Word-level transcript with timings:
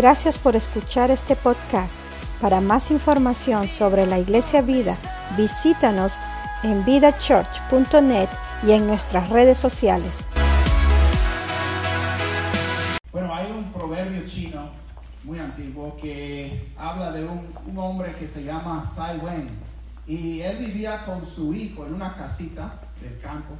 Gracias 0.00 0.38
por 0.38 0.56
escuchar 0.56 1.10
este 1.10 1.36
podcast. 1.36 2.06
Para 2.40 2.62
más 2.62 2.90
información 2.90 3.68
sobre 3.68 4.06
la 4.06 4.18
Iglesia 4.18 4.62
Vida, 4.62 4.96
visítanos 5.36 6.14
en 6.62 6.82
vidachurch.net 6.86 8.30
y 8.66 8.70
en 8.70 8.86
nuestras 8.86 9.28
redes 9.28 9.58
sociales. 9.58 10.26
Bueno, 13.12 13.34
hay 13.34 13.52
un 13.52 13.70
proverbio 13.74 14.24
chino 14.24 14.70
muy 15.22 15.38
antiguo 15.38 15.94
que 16.00 16.72
habla 16.78 17.12
de 17.12 17.26
un, 17.26 17.52
un 17.66 17.76
hombre 17.76 18.14
que 18.14 18.26
se 18.26 18.42
llama 18.42 18.82
Sai 18.82 19.18
Wen 19.18 19.50
y 20.06 20.40
él 20.40 20.56
vivía 20.64 21.04
con 21.04 21.26
su 21.26 21.52
hijo 21.52 21.84
en 21.84 21.92
una 21.92 22.14
casita 22.14 22.72
del 23.02 23.20
campo. 23.20 23.52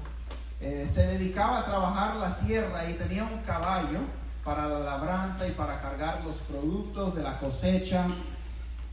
Eh, 0.62 0.86
se 0.88 1.06
dedicaba 1.06 1.58
a 1.58 1.64
trabajar 1.66 2.16
la 2.16 2.38
tierra 2.38 2.88
y 2.88 2.94
tenía 2.94 3.24
un 3.24 3.42
caballo 3.42 3.98
para 4.44 4.68
la 4.68 4.78
labranza 4.80 5.46
y 5.46 5.52
para 5.52 5.80
cargar 5.80 6.22
los 6.24 6.36
productos 6.36 7.14
de 7.14 7.22
la 7.22 7.38
cosecha. 7.38 8.06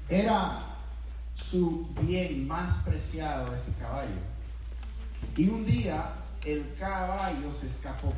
Era 0.09 0.59
su 1.35 1.87
bien 2.01 2.47
más 2.47 2.77
preciado 2.83 3.53
este 3.53 3.71
caballo. 3.73 4.19
Y 5.35 5.49
un 5.49 5.65
día 5.65 6.13
el 6.45 6.75
caballo 6.79 7.51
se 7.53 7.67
escapó. 7.67 8.13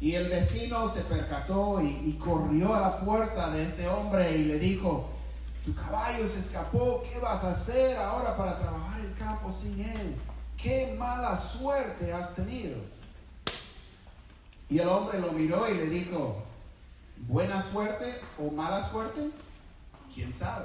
Y 0.00 0.14
el 0.16 0.28
vecino 0.28 0.88
se 0.88 1.02
percató 1.02 1.80
y, 1.80 2.18
corrió 2.18 2.74
a 2.74 2.80
la 2.80 3.00
puerta 3.00 3.50
de 3.50 3.64
este 3.64 3.86
hombre 3.86 4.36
y 4.36 4.44
le 4.46 4.58
dijo, 4.58 5.08
tu 5.64 5.74
caballo 5.76 6.26
se 6.26 6.40
escapó, 6.40 7.04
¿qué 7.04 7.20
vas 7.20 7.44
a 7.44 7.52
hacer 7.52 7.96
ahora 7.96 8.36
para 8.36 8.58
trabajar 8.58 9.00
el 9.00 9.14
campo 9.14 9.52
sin 9.52 9.78
él? 9.80 10.16
¿Qué 10.56 10.96
mala 10.98 11.40
suerte 11.40 12.12
has 12.12 12.34
tenido? 12.34 12.78
Y 14.72 14.78
el 14.78 14.88
hombre 14.88 15.18
lo 15.18 15.32
miró 15.32 15.68
y 15.68 15.74
le 15.74 15.84
dijo, 15.84 16.42
¿buena 17.28 17.60
suerte 17.60 18.18
o 18.38 18.50
mala 18.50 18.82
suerte? 18.88 19.28
¿Quién 20.14 20.32
sabe? 20.32 20.64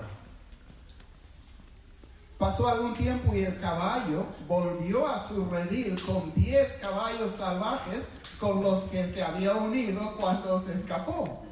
Pasó 2.37 2.69
algún 2.69 2.93
tiempo 2.93 3.35
y 3.35 3.43
el 3.43 3.59
caballo 3.59 4.23
volvió 4.47 5.05
a 5.05 5.27
su 5.27 5.49
redil 5.49 6.01
con 6.03 6.33
10 6.35 6.73
caballos 6.79 7.33
salvajes 7.33 8.11
con 8.39 8.63
los 8.63 8.83
que 8.83 9.05
se 9.05 9.21
había 9.21 9.55
unido 9.55 10.15
cuando 10.15 10.57
se 10.57 10.75
escapó. 10.75 11.43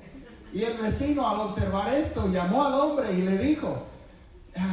Y 0.54 0.64
el 0.64 0.78
vecino 0.78 1.28
al 1.28 1.42
observar 1.42 1.94
esto 1.94 2.30
llamó 2.30 2.64
al 2.64 2.74
hombre 2.76 3.12
y 3.12 3.24
le 3.24 3.38
dijo, 3.38 3.84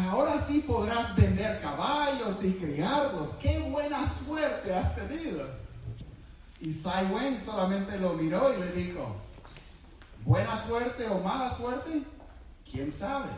ahora 0.09 0.39
sí 0.39 0.61
podrás 0.61 1.17
vender 1.17 1.61
caballos 1.61 2.45
y 2.45 2.53
criarlos. 2.53 3.31
¡Qué 3.41 3.59
buena 3.59 4.09
suerte 4.09 4.73
has 4.73 4.95
tenido! 4.95 5.72
Y 6.63 6.71
Sai 6.71 7.05
Wen 7.07 7.41
solamente 7.45 7.99
lo 7.99 8.13
miró 8.15 8.55
y 8.55 8.61
le 8.61 8.71
dijo, 8.71 9.17
¿buena 10.25 10.57
suerte 10.65 11.09
o 11.09 11.19
mala 11.19 11.53
suerte? 11.53 12.05
¿Quién 12.71 12.93
sabe? 12.93 13.31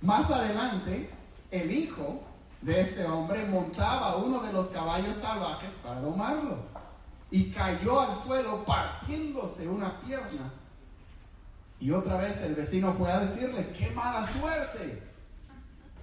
Más 0.00 0.30
adelante, 0.30 1.10
el 1.50 1.70
hijo 1.70 2.22
de 2.62 2.80
este 2.80 3.04
hombre 3.04 3.44
montaba 3.44 4.16
uno 4.16 4.40
de 4.40 4.54
los 4.54 4.68
caballos 4.68 5.16
salvajes 5.16 5.74
para 5.82 6.00
domarlo 6.00 6.56
y 7.30 7.50
cayó 7.50 8.00
al 8.00 8.14
suelo 8.16 8.64
partiéndose 8.64 9.68
una 9.68 10.00
pierna. 10.00 10.50
Y 11.78 11.90
otra 11.90 12.16
vez 12.16 12.40
el 12.40 12.54
vecino 12.54 12.94
fue 12.94 13.12
a 13.12 13.20
decirle, 13.20 13.68
qué 13.78 13.90
mala 13.90 14.26
suerte. 14.26 15.02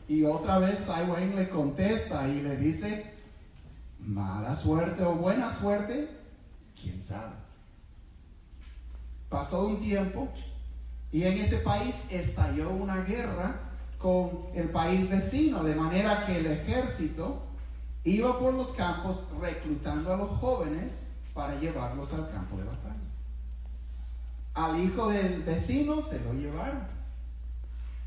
Y 0.08 0.23
otra 0.23 0.59
vez 0.59 0.78
Sai 0.86 1.03
Wen 1.09 1.36
le 1.36 1.50
contesta 1.50 2.28
y 2.28 2.44
le 2.44 2.58
dice, 2.58 3.14
mala 4.06 4.56
suerte 4.56 5.03
o 5.03 5.16
buena 5.16 5.53
suerte, 5.53 6.09
quién 6.80 7.02
sabe. 7.02 7.34
Pasó 9.30 9.66
un 9.66 9.81
tiempo 9.81 10.30
y 11.12 11.23
en 11.23 11.34
ese 11.39 11.58
país 11.58 12.12
estalló 12.12 12.70
una 12.70 13.03
guerra 13.03 13.59
con 13.97 14.47
el 14.53 14.69
país 14.69 15.09
vecino, 15.09 15.63
de 15.63 15.75
manera 15.75 16.25
que 16.25 16.40
el 16.40 16.46
ejército 16.46 17.41
iba 18.03 18.40
por 18.40 18.53
los 18.53 18.72
campos 18.74 19.24
reclutando 19.41 20.13
a 20.13 20.18
los 20.18 20.29
jóvenes 20.29 21.08
para 21.34 21.59
llevarlos 21.59 22.13
al 22.13 22.29
campo 22.29 22.58
de 22.58 22.63
batalla. 22.63 22.96
Al 24.53 24.79
hijo 24.79 25.09
del 25.09 25.44
vecino 25.44 26.02
se 26.02 26.24
lo 26.24 26.34
llevaron, 26.34 26.84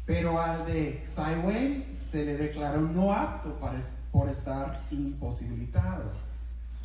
pero 0.07 0.41
al 0.41 0.65
de 0.67 1.03
Saiwen 1.05 1.95
se 1.99 2.25
le 2.25 2.37
declaró 2.37 2.81
no 2.81 3.13
apto 3.13 3.55
para, 3.59 3.79
por 4.13 4.29
estar 4.29 4.85
imposibilitado. 4.91 6.11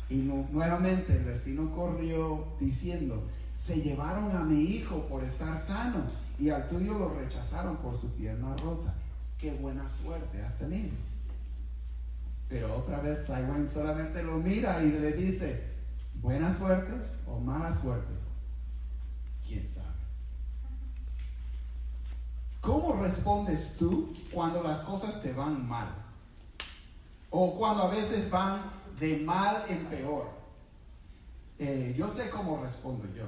Y 0.08 0.16
nuevamente 0.16 1.16
el 1.16 1.24
vecino 1.24 1.74
corrió 1.74 2.46
diciendo, 2.60 3.24
se 3.52 3.80
llevaron 3.80 4.36
a 4.36 4.42
mi 4.44 4.60
hijo 4.62 5.06
por 5.08 5.24
estar 5.24 5.58
sano 5.58 6.04
y 6.38 6.50
al 6.50 6.68
tuyo 6.68 6.98
lo 6.98 7.14
rechazaron 7.14 7.76
por 7.76 7.96
su 7.96 8.10
pierna 8.14 8.54
rota. 8.56 8.94
Qué 9.38 9.52
buena 9.54 9.86
suerte 9.88 10.42
has 10.42 10.58
tenido. 10.58 10.92
Pero 12.48 12.76
otra 12.76 13.00
vez 13.00 13.26
Saiwen 13.26 13.68
solamente 13.68 14.22
lo 14.22 14.38
mira 14.38 14.82
y 14.82 14.90
le 14.90 15.12
dice, 15.12 15.62
buena 16.20 16.52
suerte 16.54 16.92
o 17.26 17.38
mala 17.40 17.72
suerte. 17.72 18.12
¿Quién 19.46 19.66
sabe? 19.68 19.88
¿Cómo 22.60 22.94
respondes 22.94 23.76
tú 23.78 24.12
cuando 24.32 24.62
las 24.62 24.80
cosas 24.80 25.22
te 25.22 25.32
van 25.32 25.66
mal? 25.68 26.03
O 27.36 27.52
cuando 27.56 27.82
a 27.82 27.88
veces 27.88 28.30
van 28.30 28.62
de 29.00 29.18
mal 29.18 29.64
en 29.68 29.86
peor. 29.86 30.30
Eh, 31.58 31.92
yo 31.98 32.06
sé 32.06 32.30
cómo 32.30 32.62
respondo 32.62 33.12
yo. 33.12 33.26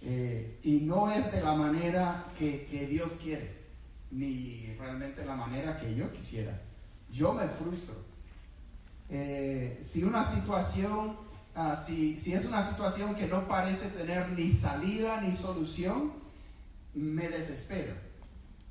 Eh, 0.00 0.58
y 0.62 0.80
no 0.80 1.12
es 1.12 1.30
de 1.32 1.42
la 1.42 1.52
manera 1.52 2.24
que, 2.38 2.88
Dios 2.90 3.18
quiere, 3.22 3.62
ni 4.10 4.74
realmente 4.78 5.22
la 5.26 5.36
manera 5.36 5.78
que 5.78 5.94
yo 5.94 6.10
quisiera. 6.10 6.58
Yo 7.12 7.34
me 7.34 7.46
frustro. 7.46 7.96
Eh, 9.10 9.78
si 9.82 10.02
una 10.02 10.24
situación, 10.24 11.14
si, 11.84 12.18
si 12.18 12.32
es 12.32 12.46
una 12.46 12.66
situación 12.66 13.16
que 13.16 13.26
no 13.26 13.46
parece 13.46 13.90
tener 13.90 14.30
ni 14.30 14.50
salida 14.50 15.20
ni 15.20 15.36
solución, 15.36 16.10
me 16.94 17.28
desespero. 17.28 17.92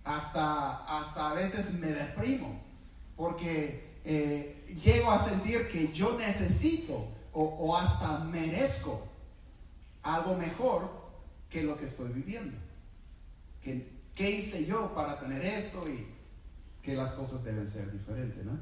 Hasta, 0.04 0.98
hasta 0.98 1.30
a 1.30 1.34
veces 1.36 1.76
me 1.76 1.92
deprimo, 1.92 2.65
porque 3.16 4.00
eh, 4.04 4.64
llego 4.84 5.12
a 5.12 5.24
sentir 5.24 5.68
que 5.70 5.92
yo 5.94 6.18
necesito 6.18 7.08
o, 7.34 7.44
o 7.44 7.76
hasta 7.76 8.20
merezco 8.20 9.08
algo 10.04 10.36
mejor 10.36 10.90
que 11.50 11.64
lo 11.64 11.78
que 11.78 11.86
estoy 11.86 12.12
viviendo. 12.12 12.58
¿Qué, 13.62 13.90
¿Qué, 14.14 14.32
hice 14.32 14.66
yo 14.66 14.94
para 14.94 15.20
tener 15.20 15.44
esto 15.44 15.88
y 15.90 16.08
que 16.82 16.96
las 16.96 17.14
cosas 17.14 17.44
deben 17.44 17.68
ser 17.68 17.92
diferentes? 17.92 18.46
¿no? 18.46 18.60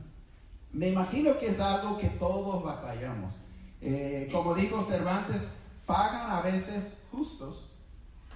Me 0.72 0.90
imagino 0.90 1.38
que 1.38 1.48
es 1.48 1.60
algo 1.60 1.98
que 1.98 2.08
todos 2.10 2.64
batallamos. 2.64 3.34
Eh, 3.82 4.30
como 4.32 4.56
digo, 4.56 4.82
Cervantes, 4.82 5.50
pagan 5.86 6.32
a 6.32 6.42
veces 6.42 7.04
justos 7.12 7.70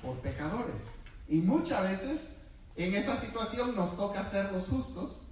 por 0.01 0.17
pecadores. 0.17 0.99
Y 1.29 1.37
muchas 1.37 1.83
veces 1.83 2.41
en 2.75 2.93
esa 2.93 3.15
situación 3.15 3.75
nos 3.75 3.95
toca 3.95 4.23
ser 4.23 4.51
los 4.51 4.67
justos 4.67 5.26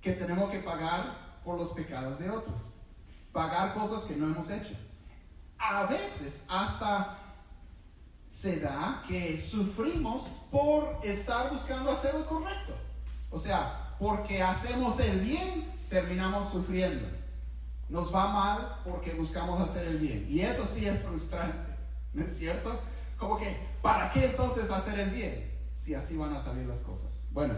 que 0.00 0.12
tenemos 0.12 0.50
que 0.50 0.60
pagar 0.60 1.40
por 1.44 1.58
los 1.58 1.70
pecados 1.70 2.18
de 2.18 2.30
otros. 2.30 2.56
Pagar 3.32 3.74
cosas 3.74 4.04
que 4.04 4.16
no 4.16 4.26
hemos 4.26 4.50
hecho. 4.50 4.74
A 5.58 5.84
veces 5.84 6.44
hasta 6.48 7.18
se 8.28 8.60
da 8.60 9.02
que 9.06 9.36
sufrimos 9.38 10.22
por 10.50 10.98
estar 11.02 11.50
buscando 11.50 11.90
hacer 11.90 12.14
lo 12.14 12.26
correcto. 12.26 12.74
O 13.30 13.38
sea, 13.38 13.96
porque 13.98 14.42
hacemos 14.42 14.98
el 15.00 15.20
bien, 15.20 15.70
terminamos 15.88 16.50
sufriendo. 16.50 17.06
Nos 17.88 18.14
va 18.14 18.28
mal 18.28 18.80
porque 18.84 19.12
buscamos 19.14 19.60
hacer 19.60 19.86
el 19.88 19.98
bien. 19.98 20.26
Y 20.28 20.40
eso 20.40 20.64
sí 20.66 20.86
es 20.86 21.02
frustrante, 21.02 21.76
¿no 22.14 22.24
es 22.24 22.36
cierto? 22.36 22.80
Como 23.18 23.36
que, 23.36 23.54
¿para 23.82 24.10
qué 24.12 24.26
entonces 24.26 24.70
hacer 24.70 24.98
el 24.98 25.10
bien? 25.10 25.50
Si 25.74 25.94
así 25.94 26.16
van 26.16 26.34
a 26.34 26.40
salir 26.40 26.66
las 26.66 26.78
cosas. 26.78 27.10
Bueno, 27.32 27.54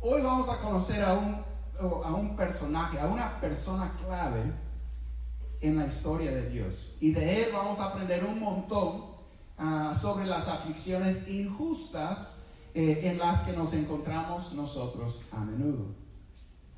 hoy 0.00 0.22
vamos 0.22 0.48
a 0.48 0.56
conocer 0.58 1.04
a 1.04 1.14
un, 1.14 1.44
a 1.80 2.14
un 2.14 2.36
personaje, 2.36 2.98
a 2.98 3.06
una 3.06 3.40
persona 3.40 3.92
clave 4.04 4.52
en 5.60 5.76
la 5.76 5.86
historia 5.86 6.30
de 6.30 6.50
Dios. 6.50 6.94
Y 7.00 7.12
de 7.12 7.44
él 7.44 7.50
vamos 7.52 7.78
a 7.80 7.86
aprender 7.86 8.24
un 8.24 8.40
montón 8.40 9.16
Uh, 9.58 9.98
sobre 9.98 10.26
las 10.26 10.48
aflicciones 10.48 11.28
injustas 11.28 12.44
eh, 12.74 13.00
en 13.04 13.16
las 13.16 13.40
que 13.40 13.52
nos 13.52 13.72
encontramos 13.72 14.52
nosotros 14.52 15.22
a 15.32 15.40
menudo. 15.40 15.94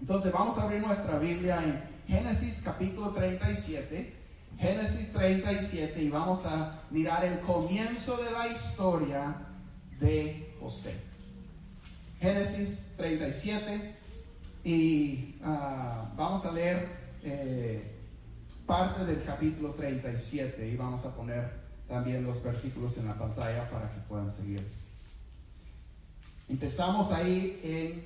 Entonces 0.01 0.33
vamos 0.33 0.57
a 0.59 0.63
abrir 0.63 0.81
nuestra 0.87 1.19
Biblia 1.19 1.61
en 1.61 1.83
Génesis 2.07 2.63
capítulo 2.65 3.11
37, 3.11 4.15
Génesis 4.61 5.13
37 5.13 6.01
y 6.01 6.09
vamos 6.09 6.47
a 6.47 6.83
mirar 6.91 7.25
el 7.25 7.41
comienzo 7.41 8.17
de 8.17 8.31
la 8.31 8.47
historia 8.47 9.35
de 9.99 10.55
José. 10.61 10.95
Génesis 12.21 12.95
37 12.97 13.98
y 14.65 15.37
uh, 15.41 16.17
vamos 16.17 16.45
a 16.45 16.53
leer 16.53 16.89
eh, 17.23 17.97
parte 18.67 19.05
del 19.05 19.23
capítulo 19.25 19.71
37 19.73 20.69
y 20.69 20.77
vamos 20.77 21.05
a 21.05 21.15
poner 21.15 21.51
también 21.89 22.25
los 22.25 22.43
versículos 22.43 22.97
en 22.99 23.07
la 23.07 23.19
pantalla 23.19 23.69
para 23.71 23.91
que 23.93 24.01
puedan 24.01 24.31
seguir. 24.31 24.67
Empezamos 26.49 27.13
ahí 27.13 27.61
en 27.63 28.05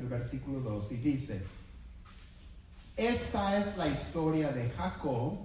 el 0.00 0.08
versículo 0.08 0.60
2 0.60 0.92
y 0.92 0.96
dice, 0.96 1.42
esta 2.96 3.58
es 3.58 3.76
la 3.76 3.88
historia 3.88 4.52
de 4.52 4.70
Jacob, 4.70 5.38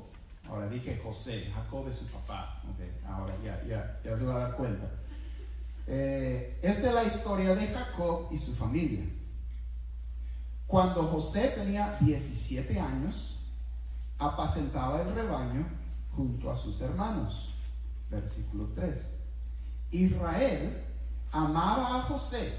ahora 0.48 0.69
dije 0.69 1.00
José, 1.03 1.51
Jacob 1.53 1.88
es 1.88 1.98
su 1.98 2.07
papá, 2.07 2.62
ahora 3.07 3.33
ya, 3.44 3.63
ya, 3.68 4.00
ya 4.03 4.15
se 4.15 4.25
va 4.25 4.36
a 4.36 4.39
dar 4.48 4.57
cuenta. 4.57 4.89
Eh, 5.88 6.59
esta 6.62 6.88
es 6.88 6.94
la 6.94 7.03
historia 7.03 7.56
de 7.56 7.68
Jacob 7.68 8.27
y 8.31 8.38
su 8.38 8.53
familia. 8.56 9.03
Cuando 10.71 11.03
José 11.03 11.50
tenía 11.50 11.97
17 12.00 12.79
años, 12.79 13.39
apacentaba 14.18 15.01
el 15.01 15.13
rebaño 15.13 15.68
junto 16.15 16.50
a 16.50 16.56
sus 16.56 16.79
hermanos. 16.79 17.53
Versículo 18.09 18.69
3. 18.73 19.18
Israel 19.91 20.81
amaba 21.33 21.97
a 21.97 22.01
José 22.03 22.53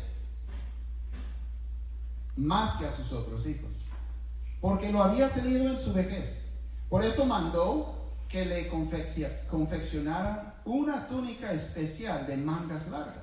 más 2.37 2.77
que 2.77 2.85
a 2.85 2.91
sus 2.91 3.11
otros 3.15 3.47
hijos, 3.47 3.71
porque 4.61 4.93
lo 4.93 5.03
había 5.03 5.33
tenido 5.33 5.71
en 5.71 5.77
su 5.79 5.95
vejez. 5.95 6.49
Por 6.91 7.03
eso 7.03 7.25
mandó 7.25 7.95
que 8.29 8.45
le 8.45 8.69
confeccionaran 8.69 10.53
una 10.67 11.09
túnica 11.09 11.51
especial 11.51 12.27
de 12.27 12.37
mangas 12.37 12.89
largas. 12.89 13.22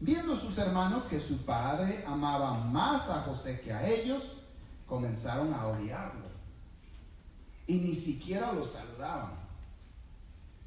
Viendo 0.00 0.36
sus 0.36 0.56
hermanos 0.58 1.04
que 1.04 1.18
su 1.18 1.44
padre 1.44 2.04
amaba 2.06 2.54
más 2.54 3.08
a 3.08 3.22
José 3.22 3.60
que 3.60 3.72
a 3.72 3.86
ellos, 3.86 4.38
comenzaron 4.86 5.52
a 5.52 5.66
odiarlo 5.66 6.28
y 7.66 7.74
ni 7.74 7.94
siquiera 7.94 8.52
lo 8.52 8.64
saludaban. 8.64 9.32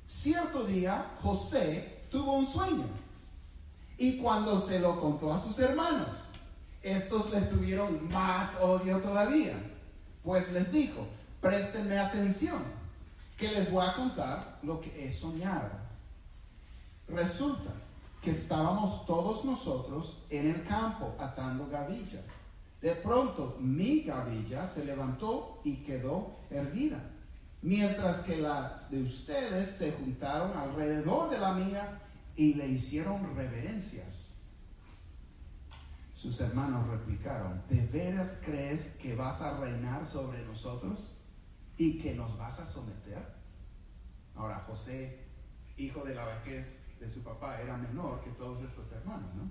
Cierto 0.05 0.65
día 0.65 1.13
José 1.21 2.03
tuvo 2.11 2.33
un 2.33 2.45
sueño 2.45 2.85
y 3.97 4.17
cuando 4.17 4.59
se 4.59 4.79
lo 4.79 4.99
contó 4.99 5.33
a 5.33 5.41
sus 5.41 5.57
hermanos, 5.59 6.09
estos 6.81 7.31
le 7.31 7.41
tuvieron 7.41 8.09
más 8.09 8.59
odio 8.61 8.99
todavía, 8.99 9.53
pues 10.23 10.51
les 10.51 10.71
dijo, 10.71 11.07
préstenme 11.39 11.97
atención, 11.97 12.61
que 13.37 13.51
les 13.51 13.71
voy 13.71 13.85
a 13.85 13.93
contar 13.93 14.59
lo 14.63 14.81
que 14.81 15.07
he 15.07 15.11
soñado. 15.11 15.69
Resulta 17.07 17.71
que 18.21 18.31
estábamos 18.31 19.05
todos 19.05 19.43
nosotros 19.45 20.25
en 20.29 20.51
el 20.51 20.63
campo 20.63 21.15
atando 21.19 21.67
gavillas. 21.67 22.23
De 22.81 22.95
pronto 22.95 23.57
mi 23.59 24.01
gavilla 24.01 24.65
se 24.65 24.85
levantó 24.85 25.61
y 25.63 25.77
quedó 25.77 26.35
erguida, 26.49 26.99
mientras 27.61 28.19
que 28.19 28.37
las 28.37 28.89
de 28.91 29.03
ustedes 29.03 29.69
se 29.69 29.91
juntaron 29.93 30.55
alrededor 30.57 31.29
de 31.29 31.39
la 31.39 31.53
mía 31.53 32.01
y 32.35 32.53
le 32.53 32.67
hicieron 32.67 33.35
reverencias. 33.35 34.41
Sus 36.15 36.39
hermanos 36.41 36.87
replicaron, 36.87 37.63
¿de 37.67 37.85
veras 37.87 38.41
crees 38.45 38.95
que 39.01 39.15
vas 39.15 39.41
a 39.41 39.59
reinar 39.59 40.05
sobre 40.05 40.43
nosotros 40.45 41.11
y 41.77 41.99
que 41.99 42.13
nos 42.13 42.37
vas 42.37 42.59
a 42.59 42.67
someter? 42.67 43.41
Ahora 44.35 44.63
José, 44.67 45.19
hijo 45.77 46.03
de 46.03 46.13
la 46.13 46.25
vejez 46.25 46.80
de 47.01 47.09
su 47.09 47.23
papá, 47.23 47.59
era 47.59 47.75
menor 47.77 48.21
que 48.21 48.29
todos 48.31 48.63
estos 48.63 48.91
hermanos, 48.91 49.33
¿no? 49.35 49.49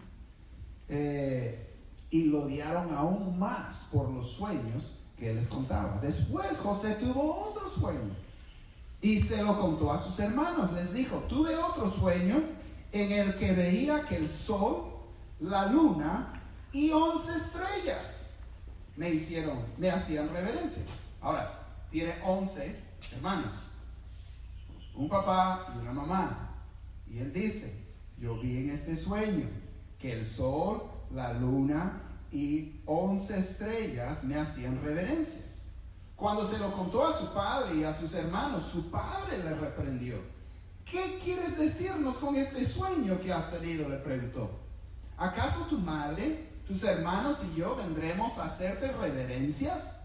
Eh, 0.88 1.76
y 2.10 2.24
lo 2.24 2.44
odiaron 2.44 2.94
aún 2.94 3.38
más 3.38 3.88
por 3.92 4.08
los 4.08 4.30
sueños 4.32 4.98
que 5.18 5.30
él 5.30 5.36
les 5.36 5.48
contaba. 5.48 5.98
Después 6.00 6.58
José 6.58 6.94
tuvo 6.94 7.50
otro 7.50 7.68
sueño 7.68 8.14
y 9.02 9.18
se 9.20 9.42
lo 9.42 9.60
contó 9.60 9.92
a 9.92 9.98
sus 10.00 10.18
hermanos. 10.20 10.72
Les 10.72 10.92
dijo, 10.92 11.16
tuve 11.28 11.56
otro 11.56 11.90
sueño 11.90 12.40
en 12.92 13.12
el 13.12 13.36
que 13.36 13.52
veía 13.52 14.04
que 14.04 14.16
el 14.16 14.30
sol, 14.30 14.84
la 15.40 15.66
luna 15.66 16.40
y 16.72 16.92
once 16.92 17.36
estrellas 17.36 18.34
me 18.96 19.10
hicieron, 19.10 19.58
me 19.76 19.90
hacían 19.90 20.28
reverencias. 20.28 20.86
Ahora, 21.20 21.66
tiene 21.90 22.14
once 22.24 22.80
hermanos, 23.12 23.56
un 24.94 25.08
papá 25.08 25.72
y 25.74 25.78
una 25.78 25.92
mamá. 25.92 26.49
Y 27.10 27.18
él 27.18 27.32
dice, 27.32 27.84
yo 28.18 28.38
vi 28.38 28.58
en 28.58 28.70
este 28.70 28.96
sueño 28.96 29.48
que 29.98 30.12
el 30.12 30.24
sol, 30.24 30.82
la 31.12 31.32
luna 31.32 32.02
y 32.30 32.80
once 32.86 33.36
estrellas 33.36 34.22
me 34.22 34.36
hacían 34.36 34.80
reverencias. 34.80 35.64
Cuando 36.14 36.46
se 36.46 36.58
lo 36.58 36.72
contó 36.72 37.06
a 37.06 37.18
su 37.18 37.32
padre 37.34 37.76
y 37.78 37.84
a 37.84 37.92
sus 37.92 38.14
hermanos, 38.14 38.62
su 38.62 38.90
padre 38.90 39.38
le 39.38 39.54
reprendió. 39.56 40.18
¿Qué 40.84 41.18
quieres 41.24 41.58
decirnos 41.58 42.16
con 42.16 42.36
este 42.36 42.66
sueño 42.66 43.20
que 43.20 43.32
has 43.32 43.50
tenido? 43.50 43.88
le 43.88 43.96
preguntó. 43.96 44.50
¿Acaso 45.16 45.64
tu 45.64 45.78
madre, 45.78 46.48
tus 46.66 46.84
hermanos 46.84 47.42
y 47.50 47.58
yo 47.58 47.74
vendremos 47.74 48.38
a 48.38 48.44
hacerte 48.44 48.92
reverencias? 48.92 50.00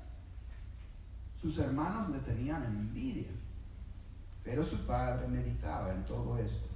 Sus 1.40 1.60
hermanos 1.60 2.10
le 2.10 2.20
tenían 2.20 2.64
envidia, 2.64 3.30
pero 4.44 4.64
su 4.64 4.86
padre 4.88 5.28
meditaba 5.28 5.92
en 5.94 6.04
todo 6.06 6.38
esto 6.40 6.75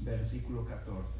versículo 0.00 0.64
14. 0.64 1.18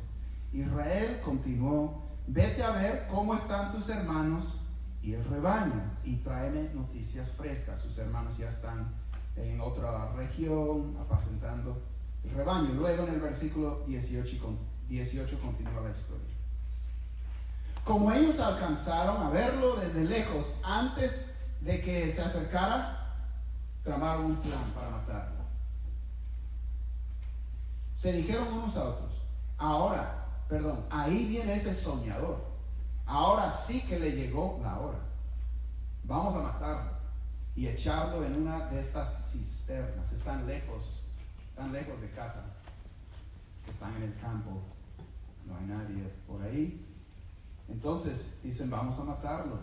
Israel 0.52 1.20
continuó, 1.24 2.02
vete 2.26 2.62
a 2.62 2.70
ver 2.70 3.06
cómo 3.08 3.34
están 3.34 3.72
tus 3.72 3.88
hermanos 3.88 4.60
y 5.02 5.14
el 5.14 5.24
rebaño 5.24 5.82
y 6.04 6.16
tráeme 6.16 6.70
noticias 6.74 7.28
frescas. 7.32 7.78
Sus 7.78 7.98
hermanos 7.98 8.36
ya 8.38 8.48
están 8.48 8.92
en 9.36 9.60
otra 9.60 10.12
región 10.12 10.96
apacentando 11.00 11.82
el 12.24 12.30
rebaño. 12.30 12.72
Luego 12.74 13.06
en 13.06 13.14
el 13.14 13.20
versículo 13.20 13.84
18, 13.86 14.36
18 14.88 15.40
continúa 15.40 15.82
la 15.82 15.90
historia. 15.90 16.34
Como 17.84 18.12
ellos 18.12 18.38
alcanzaron 18.40 19.22
a 19.22 19.30
verlo 19.30 19.76
desde 19.76 20.04
lejos 20.04 20.60
antes 20.64 21.40
de 21.60 21.80
que 21.80 22.10
se 22.10 22.22
acercara, 22.22 23.16
tramaron 23.82 24.26
un 24.26 24.36
plan 24.36 24.72
para 24.74 24.90
matarlo 24.90 25.37
se 27.98 28.12
dijeron 28.12 28.52
unos 28.52 28.76
a 28.76 28.84
otros, 28.84 29.10
ahora, 29.56 30.24
perdón, 30.48 30.84
ahí 30.88 31.26
viene 31.26 31.54
ese 31.54 31.74
soñador. 31.74 32.44
Ahora 33.04 33.50
sí 33.50 33.80
que 33.80 33.98
le 33.98 34.12
llegó 34.12 34.60
la 34.62 34.78
hora. 34.78 35.00
Vamos 36.04 36.36
a 36.36 36.42
matarlo 36.42 36.92
y 37.56 37.66
echarlo 37.66 38.24
en 38.24 38.36
una 38.36 38.66
de 38.66 38.78
estas 38.78 39.28
cisternas. 39.28 40.12
Están 40.12 40.46
lejos, 40.46 41.02
están 41.48 41.72
lejos 41.72 42.00
de 42.00 42.08
casa. 42.12 42.54
Están 43.68 43.96
en 43.96 44.04
el 44.04 44.20
campo. 44.20 44.62
No 45.44 45.56
hay 45.56 45.64
nadie 45.64 46.04
por 46.24 46.40
ahí. 46.40 46.86
Entonces 47.68 48.38
dicen, 48.44 48.70
vamos 48.70 48.96
a 49.00 49.02
matarlo. 49.02 49.58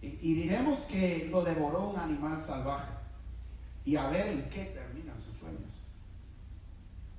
Y, 0.00 0.06
y 0.06 0.48
que 0.88 1.28
lo 1.28 1.42
devoró 1.42 1.88
un 1.88 1.98
animal 1.98 2.38
salvaje. 2.38 2.92
Y 3.84 3.96
a 3.96 4.06
ver 4.10 4.28
en 4.28 4.48
qué. 4.48 4.87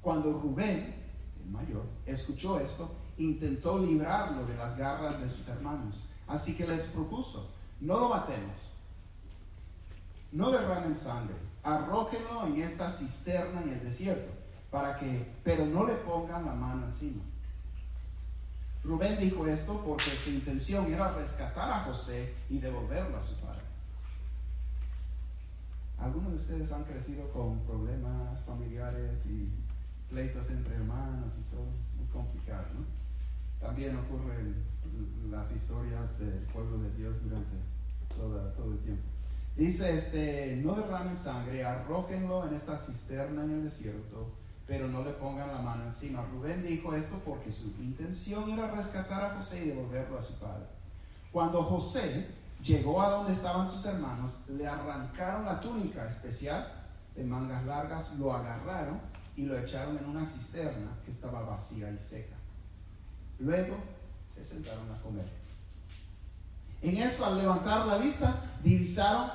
Cuando 0.02 0.40
Rubén, 0.40 0.96
el 1.44 1.52
mayor, 1.52 1.86
escuchó 2.06 2.60
esto, 2.60 2.90
intentó 3.18 3.80
librarlo 3.80 4.46
de 4.46 4.56
las 4.56 4.78
garras 4.78 5.20
de 5.20 5.30
sus 5.30 5.48
hermanos. 5.48 5.96
Así 6.28 6.56
que 6.56 6.68
les 6.68 6.84
propuso, 6.84 7.50
no 7.82 8.00
lo 8.00 8.10
matemos, 8.10 8.56
no 10.32 10.52
derramen 10.52 10.96
sangre, 10.96 11.36
arrójenlo 11.64 12.48
en 12.48 12.62
esta 12.62 12.90
cisterna 12.90 13.62
en 13.62 13.70
el 13.70 13.84
desierto, 13.84 14.32
para 14.72 14.98
que, 14.98 15.28
pero 15.44 15.66
no 15.66 15.86
le 15.86 15.96
pongan 15.96 16.46
la 16.46 16.54
mano 16.54 16.86
encima. 16.86 17.24
Rubén 18.84 19.20
dijo 19.20 19.46
esto 19.46 19.84
porque 19.86 20.06
su 20.06 20.30
intención 20.30 20.92
era 20.94 21.12
rescatar 21.12 21.70
a 21.72 21.84
José 21.84 22.34
y 22.50 22.60
devolverlo 22.60 23.18
a 23.18 23.24
su 23.24 23.36
padre. 23.36 23.62
Algunos 25.98 26.32
de 26.32 26.38
ustedes 26.38 26.72
han 26.72 26.86
crecido 26.86 27.30
con 27.34 27.60
problemas 27.66 28.40
familiares 28.46 29.26
y 29.26 29.52
pleitos 30.10 30.50
entre 30.50 30.76
hermanos 30.76 31.34
y 31.40 31.44
todo, 31.52 31.68
muy 31.98 32.08
complicado, 32.12 32.66
¿no? 32.74 32.86
También 33.60 33.96
ocurren 33.98 34.56
las 35.30 35.52
historias 35.52 36.20
del 36.20 36.40
pueblo 36.54 36.80
de 36.80 36.92
Dios 36.96 37.16
durante 37.22 37.58
todo 38.10 38.72
el 38.72 38.80
tiempo. 38.80 39.04
Dice, 39.56 39.96
este, 39.96 40.56
no 40.64 40.76
derramen 40.76 41.16
sangre, 41.16 41.66
arrójenlo 41.66 42.48
en 42.48 42.54
esta 42.54 42.78
cisterna 42.78 43.44
en 43.44 43.52
el 43.52 43.64
desierto, 43.64 44.32
pero 44.66 44.88
no 44.88 45.04
le 45.04 45.12
pongan 45.12 45.52
la 45.52 45.60
mano 45.60 45.84
encima. 45.84 46.26
Rubén 46.32 46.64
dijo 46.64 46.96
esto 46.96 47.22
porque 47.26 47.52
su 47.52 47.68
intención 47.82 48.50
era 48.52 48.72
rescatar 48.72 49.24
a 49.24 49.36
José 49.36 49.66
y 49.66 49.68
devolverlo 49.70 50.18
a 50.18 50.22
su 50.22 50.34
padre. 50.40 50.66
Cuando 51.32 51.62
José 51.64 52.28
llegó 52.64 53.02
a 53.02 53.10
donde 53.10 53.34
estaban 53.34 53.68
sus 53.68 53.86
hermanos, 53.86 54.38
le 54.48 54.66
arrancaron 54.66 55.46
la 55.46 55.60
túnica 55.60 56.06
especial 56.06 56.72
de 57.16 57.24
mangas 57.26 57.66
largas, 57.66 58.14
lo 58.18 58.34
agarraron 58.34 59.00
y 59.40 59.46
lo 59.46 59.58
echaron 59.58 59.98
en 59.98 60.06
una 60.06 60.26
cisterna 60.26 60.92
que 61.06 61.12
estaba 61.12 61.42
vacía 61.44 61.90
y 61.90 61.98
seca. 61.98 62.36
Luego 63.40 63.78
se 64.36 64.44
sentaron 64.44 64.92
a 64.92 65.02
comer. 65.02 65.24
En 66.82 66.98
eso, 66.98 67.26
al 67.26 67.38
levantar 67.38 67.88
la 67.88 67.98
vista, 67.98 68.44
divisaron 68.62 69.32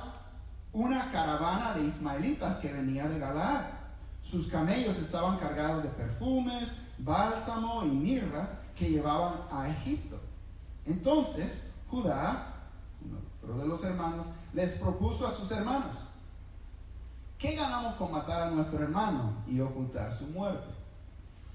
una 0.73 1.11
caravana 1.11 1.73
de 1.73 1.87
ismaelitas 1.87 2.57
que 2.57 2.71
venía 2.71 3.07
de 3.07 3.17
Galaad. 3.17 3.65
Sus 4.21 4.47
camellos 4.47 4.95
estaban 4.99 5.39
cargados 5.39 5.81
de 5.81 5.89
perfumes, 5.89 6.77
bálsamo 6.99 7.83
y 7.85 7.89
mirra 7.89 8.59
que 8.77 8.91
llevaban 8.91 9.41
a 9.51 9.69
Egipto. 9.69 10.19
Entonces 10.85 11.63
Judá, 11.89 12.45
uno 13.41 13.57
de 13.57 13.67
los 13.67 13.83
hermanos, 13.83 14.27
les 14.53 14.73
propuso 14.73 15.25
a 15.25 15.31
sus 15.31 15.49
hermanos, 15.49 15.97
¿qué 17.39 17.55
ganamos 17.55 17.95
con 17.95 18.11
matar 18.11 18.43
a 18.43 18.51
nuestro 18.51 18.79
hermano 18.83 19.43
y 19.47 19.59
ocultar 19.59 20.13
su 20.13 20.27
muerte? 20.27 20.67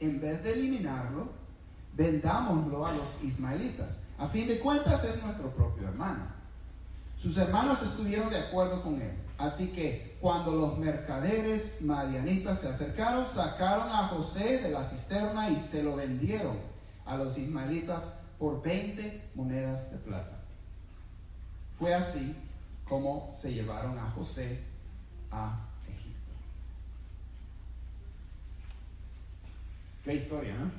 En 0.00 0.20
vez 0.20 0.42
de 0.42 0.52
eliminarlo, 0.52 1.28
vendámoslo 1.94 2.86
a 2.86 2.92
los 2.92 3.22
ismaelitas. 3.22 3.98
A 4.18 4.28
fin 4.28 4.48
de 4.48 4.58
cuentas 4.58 5.04
es 5.04 5.22
nuestro 5.22 5.50
propio 5.50 5.88
hermano. 5.88 6.24
Sus 7.16 7.36
hermanos 7.36 7.82
estuvieron 7.82 8.30
de 8.30 8.38
acuerdo 8.38 8.82
con 8.82 9.00
él. 9.00 9.12
Así 9.36 9.68
que 9.68 10.16
cuando 10.20 10.52
los 10.52 10.78
mercaderes 10.78 11.80
madianitas 11.80 12.60
se 12.60 12.68
acercaron, 12.68 13.26
sacaron 13.26 13.88
a 13.88 14.08
José 14.08 14.58
de 14.58 14.70
la 14.70 14.84
cisterna 14.84 15.50
y 15.50 15.58
se 15.58 15.82
lo 15.82 15.96
vendieron 15.96 16.58
a 17.06 17.16
los 17.16 17.36
ismaelitas 17.38 18.04
por 18.38 18.62
20 18.62 19.30
monedas 19.34 19.90
de 19.90 19.98
plata. 19.98 20.40
Fue 21.78 21.94
así 21.94 22.36
como 22.84 23.32
se 23.34 23.54
llevaron 23.54 23.98
a 23.98 24.10
José 24.10 24.62
a 25.30 25.66
Egipto. 25.88 26.32
Qué 30.04 30.14
historia, 30.14 30.54
¿no? 30.54 30.70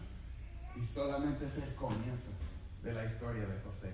Y 0.82 0.84
solamente 0.84 1.46
es 1.46 1.58
el 1.58 1.76
comienzo 1.76 2.32
de 2.82 2.94
la 2.94 3.06
historia 3.06 3.46
de 3.46 3.60
José, 3.62 3.92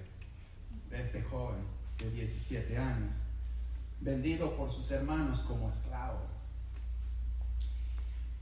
de 0.89 0.99
este 0.99 1.21
joven 1.23 1.59
de 1.97 2.09
17 2.11 2.77
años 2.77 3.11
vendido 3.99 4.55
por 4.55 4.71
sus 4.71 4.89
hermanos 4.91 5.39
como 5.39 5.69
esclavo. 5.69 6.19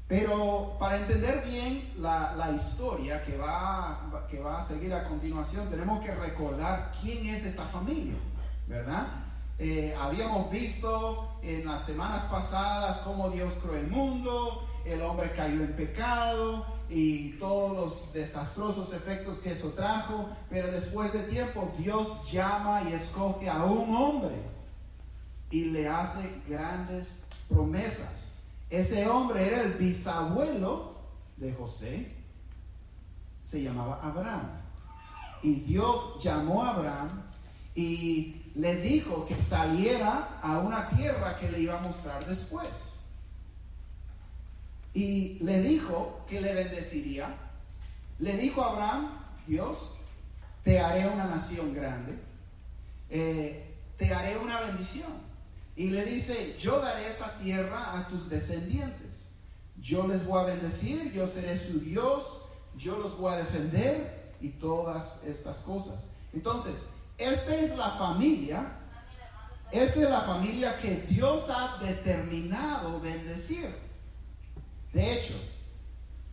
Pero 0.07 0.75
para 0.79 0.97
entender 0.97 1.43
bien 1.45 1.93
la, 1.97 2.51
historia 2.55 3.23
que 3.23 3.35
va, 3.37 4.27
que 4.29 4.39
va 4.39 4.59
a 4.59 4.61
seguir 4.61 4.93
a 4.93 5.05
continuación, 5.05 5.67
tenemos 5.69 6.05
que 6.05 6.13
recordar 6.13 6.91
quién 7.01 7.25
es 7.25 7.45
esta 7.45 7.63
familia, 7.65 8.13
¿verdad? 8.67 9.07
Eh, 9.57 9.95
habíamos 9.99 10.51
visto 10.51 11.39
en 11.41 11.65
las 11.65 11.85
semanas 11.85 12.23
pasadas 12.25 12.99
cómo 12.99 13.29
Dios 13.31 13.53
creó 13.63 13.77
el 13.77 13.87
mundo, 13.87 14.67
el 14.85 15.01
hombre 15.01 15.31
cayó 15.31 15.63
en 15.63 15.73
pecado 15.73 16.74
y 16.89 17.31
todos 17.39 17.75
los 17.75 18.13
desastrosos 18.13 18.93
efectos 18.93 19.39
que 19.39 19.51
eso 19.51 19.69
trajo, 19.69 20.29
pero 20.49 20.71
después 20.71 21.11
de 21.13 21.19
tiempo 21.23 21.73
Dios 21.77 22.31
llama 22.31 22.83
y 22.89 22.93
escoge 22.93 23.49
a 23.49 23.63
un 23.63 23.95
hombre 23.95 24.35
y 25.49 25.65
le 25.65 25.87
hace 25.87 26.41
grandes 26.47 27.25
promesas. 27.49 28.43
Ese 28.69 29.07
hombre 29.07 29.47
era 29.47 29.61
el 29.61 29.73
bisabuelo 29.73 30.95
de 31.37 31.53
José, 31.53 32.11
se 33.43 33.61
llamaba 33.61 33.99
Abraham. 34.01 34.49
Y 35.43 35.55
Dios 35.61 36.23
llamó 36.23 36.63
a 36.63 36.75
Abraham 36.75 37.23
y 37.75 38.51
le 38.55 38.77
dijo 38.77 39.25
que 39.25 39.39
saliera 39.39 40.39
a 40.41 40.59
una 40.59 40.89
tierra 40.89 41.37
que 41.37 41.51
le 41.51 41.59
iba 41.61 41.77
a 41.77 41.81
mostrar 41.81 42.25
después. 42.25 42.94
Y 44.95 45.37
le 45.41 45.61
dijo 45.61 46.25
que 46.27 46.39
le 46.41 46.53
bendeciría. 46.53 47.35
Le 48.17 48.37
dijo 48.37 48.63
a 48.63 48.71
Abraham, 48.71 49.09
Dios, 49.45 49.91
te 50.63 50.79
haré 50.79 51.07
una 51.07 51.25
nación 51.25 51.73
grande, 51.73 52.17
eh, 53.09 53.75
te 53.97 54.13
haré 54.13 54.37
una 54.37 54.61
bendición. 54.61 55.11
Y 55.75 55.89
le 55.89 56.05
dice, 56.05 56.55
yo 56.59 56.79
daré 56.79 57.09
esa 57.09 57.37
tierra 57.39 57.99
a 57.99 58.07
tus 58.07 58.29
descendientes. 58.29 59.27
Yo 59.81 60.07
les 60.07 60.25
voy 60.25 60.41
a 60.41 60.45
bendecir, 60.45 61.11
yo 61.11 61.27
seré 61.27 61.59
su 61.59 61.81
Dios, 61.81 62.45
yo 62.77 62.97
los 62.97 63.17
voy 63.17 63.33
a 63.33 63.37
defender 63.37 64.33
y 64.39 64.49
todas 64.49 65.25
estas 65.25 65.57
cosas. 65.57 66.07
Entonces, 66.33 66.87
esta 67.17 67.53
es 67.53 67.75
la 67.75 67.91
familia, 67.91 68.65
esta 69.73 70.01
es 70.01 70.09
la 70.09 70.21
familia 70.21 70.77
que 70.79 71.01
Dios 71.09 71.49
ha 71.49 71.83
determinado 71.83 73.01
bendecir. 73.01 73.84
De 74.95 75.13
hecho, 75.13 75.33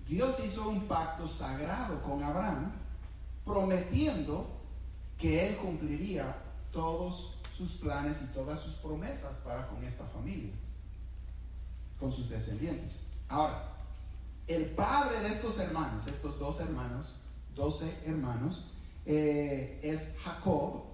Dios 0.06 0.38
hizo 0.44 0.68
un 0.68 0.86
pacto 0.86 1.26
sagrado 1.26 2.00
con 2.00 2.22
Abraham, 2.22 2.70
prometiendo 3.44 4.46
que 5.18 5.48
él 5.48 5.56
cumpliría 5.56 6.36
todos 6.70 7.38
sus 7.52 7.72
planes 7.72 8.22
y 8.22 8.26
todas 8.32 8.60
sus 8.60 8.74
promesas 8.74 9.34
para 9.38 9.66
con 9.66 9.82
esta 9.82 10.04
familia, 10.04 10.52
con 11.98 12.12
sus 12.12 12.30
descendientes. 12.30 13.00
Ahora, 13.28 13.68
el 14.46 14.66
padre 14.66 15.18
de 15.22 15.34
estos 15.34 15.58
hermanos, 15.58 16.06
estos 16.06 16.38
dos 16.38 16.60
hermanos, 16.60 17.16
doce 17.56 17.92
hermanos, 18.06 18.64
eh, 19.06 19.80
es 19.82 20.14
Jacob, 20.22 20.84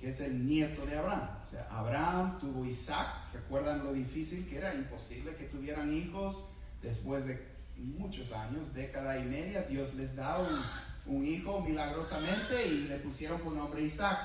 que 0.00 0.08
es 0.08 0.20
el 0.22 0.44
nieto 0.44 0.84
de 0.86 0.98
Abraham. 0.98 1.28
O 1.46 1.50
sea, 1.52 1.68
Abraham 1.70 2.40
tuvo 2.40 2.64
Isaac, 2.64 3.06
recuerdan 3.32 3.84
lo 3.84 3.92
difícil 3.92 4.48
que 4.48 4.58
era, 4.58 4.74
imposible 4.74 5.36
que 5.36 5.44
tuvieran 5.44 5.94
hijos 5.94 6.49
después 6.82 7.26
de 7.26 7.50
muchos 7.76 8.32
años, 8.32 8.74
década 8.74 9.18
y 9.18 9.24
media, 9.24 9.62
Dios 9.62 9.94
les 9.94 10.16
da 10.16 10.38
un, 11.06 11.26
hijo 11.26 11.60
milagrosamente 11.60 12.66
y 12.66 12.88
le 12.88 12.96
pusieron 12.98 13.40
por 13.40 13.52
nombre 13.52 13.82
Isaac. 13.82 14.18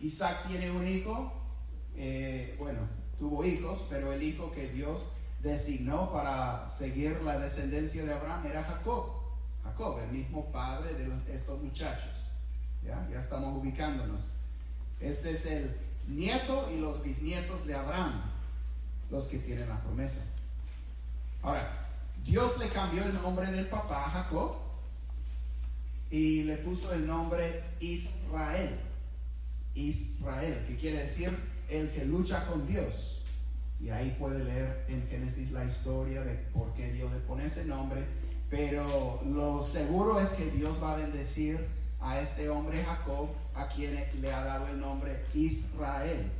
Isaac 0.00 0.46
tiene 0.46 0.70
un 0.70 0.86
hijo, 0.86 1.32
eh, 1.96 2.54
bueno, 2.58 2.80
tuvo 3.18 3.44
hijos, 3.44 3.84
pero 3.90 4.12
el 4.12 4.22
hijo 4.22 4.52
que 4.52 4.68
Dios 4.68 5.00
designó 5.42 6.12
para 6.12 6.68
seguir 6.68 7.20
la 7.22 7.38
descendencia 7.38 8.04
de 8.04 8.12
Abraham 8.12 8.46
era 8.46 8.62
Jacob. 8.62 9.06
Jacob, 9.64 9.98
el 9.98 10.10
mismo 10.10 10.50
padre 10.52 10.94
de 10.94 11.34
estos 11.34 11.60
muchachos. 11.62 12.12
¿Ya? 12.84 13.06
ya 13.10 13.18
estamos 13.18 13.58
ubicándonos. 13.58 14.20
Este 15.00 15.32
es 15.32 15.46
el 15.46 15.76
nieto 16.06 16.70
y 16.72 16.80
los 16.80 17.02
bisnietos 17.02 17.66
de 17.66 17.74
Abraham, 17.74 18.22
los 19.10 19.26
que 19.28 19.38
tienen 19.38 19.68
la 19.68 19.82
promesa. 19.82 20.22
Ahora, 21.42 21.79
Dios 22.24 22.58
le 22.58 22.68
cambió 22.68 23.04
el 23.04 23.14
nombre 23.14 23.50
del 23.50 23.66
papá 23.66 24.10
Jacob 24.10 24.56
y 26.10 26.44
le 26.44 26.56
puso 26.56 26.92
el 26.92 27.06
nombre 27.06 27.62
Israel. 27.80 28.78
Israel, 29.74 30.64
que 30.66 30.76
quiere 30.76 31.02
decir 31.04 31.36
el 31.68 31.90
que 31.90 32.04
lucha 32.04 32.46
con 32.46 32.66
Dios. 32.66 33.22
Y 33.80 33.88
ahí 33.90 34.14
puede 34.18 34.44
leer 34.44 34.84
en 34.88 35.06
Génesis 35.08 35.52
la 35.52 35.64
historia 35.64 36.22
de 36.22 36.34
por 36.52 36.74
qué 36.74 36.92
Dios 36.92 37.10
le 37.12 37.18
pone 37.20 37.46
ese 37.46 37.64
nombre. 37.64 38.04
Pero 38.50 39.22
lo 39.24 39.62
seguro 39.62 40.20
es 40.20 40.30
que 40.30 40.50
Dios 40.50 40.82
va 40.82 40.94
a 40.94 40.96
bendecir 40.96 41.66
a 42.00 42.20
este 42.20 42.48
hombre 42.48 42.82
Jacob, 42.82 43.28
a 43.54 43.68
quien 43.68 44.04
le 44.20 44.32
ha 44.32 44.44
dado 44.44 44.66
el 44.68 44.80
nombre 44.80 45.24
Israel. 45.34 46.30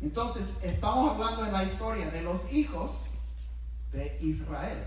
Entonces, 0.00 0.62
estamos 0.64 1.12
hablando 1.12 1.44
de 1.44 1.52
la 1.52 1.64
historia 1.64 2.10
de 2.10 2.22
los 2.22 2.52
hijos 2.52 3.06
de 3.92 4.18
Israel. 4.20 4.84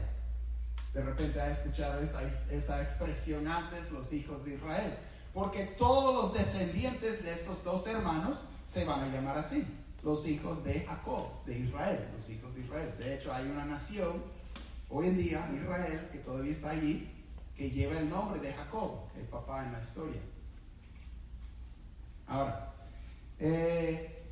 De 0.93 1.01
repente 1.01 1.39
ha 1.39 1.51
escuchado 1.51 1.99
esa, 2.01 2.23
esa 2.23 2.81
expresión 2.81 3.47
antes, 3.47 3.91
los 3.91 4.11
hijos 4.13 4.43
de 4.45 4.55
Israel 4.55 4.97
porque 5.33 5.65
todos 5.77 6.15
los 6.15 6.33
descendientes 6.33 7.23
de 7.23 7.31
estos 7.31 7.63
dos 7.63 7.85
hermanos 7.87 8.37
se 8.65 8.85
van 8.85 9.01
a 9.01 9.07
llamar 9.07 9.37
así, 9.37 9.65
los 10.03 10.27
hijos 10.27 10.63
de 10.63 10.81
Jacob, 10.81 11.27
de 11.45 11.59
Israel, 11.59 12.07
los 12.17 12.29
hijos 12.29 12.53
de 12.55 12.61
Israel. 12.61 12.93
De 12.97 13.15
hecho, 13.15 13.33
hay 13.33 13.45
una 13.49 13.65
nación 13.65 14.23
hoy 14.89 15.07
en 15.07 15.17
día, 15.17 15.49
Israel, 15.53 16.09
que 16.11 16.19
todavía 16.19 16.51
está 16.51 16.71
allí, 16.71 17.09
que 17.55 17.69
lleva 17.69 17.99
el 17.99 18.09
nombre 18.09 18.39
de 18.39 18.53
Jacob, 18.53 19.07
el 19.17 19.25
papá 19.25 19.65
en 19.65 19.73
la 19.73 19.81
historia. 19.81 20.21
Ahora, 22.27 22.73
eh, 23.39 24.23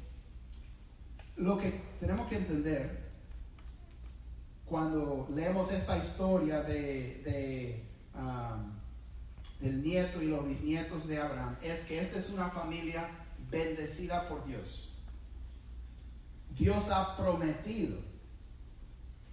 lo 1.35 1.57
que 1.57 1.81
tenemos 1.99 2.27
que 2.27 2.37
entender 2.37 3.06
cuando 4.69 5.27
leemos 5.33 5.71
esta 5.71 5.97
historia 5.97 6.61
de, 6.61 7.83
del 9.59 9.81
nieto 9.81 10.21
y 10.21 10.27
los 10.27 10.45
bisnietos 10.45 11.07
de 11.07 11.19
Abraham 11.19 11.55
es 11.61 11.85
que 11.85 11.99
esta 11.99 12.17
es 12.17 12.29
una 12.29 12.49
familia 12.49 13.09
bendecida 13.49 14.27
por 14.27 14.45
Dios. 14.45 14.89
Dios 16.57 16.89
ha 16.91 17.15
prometido 17.15 17.97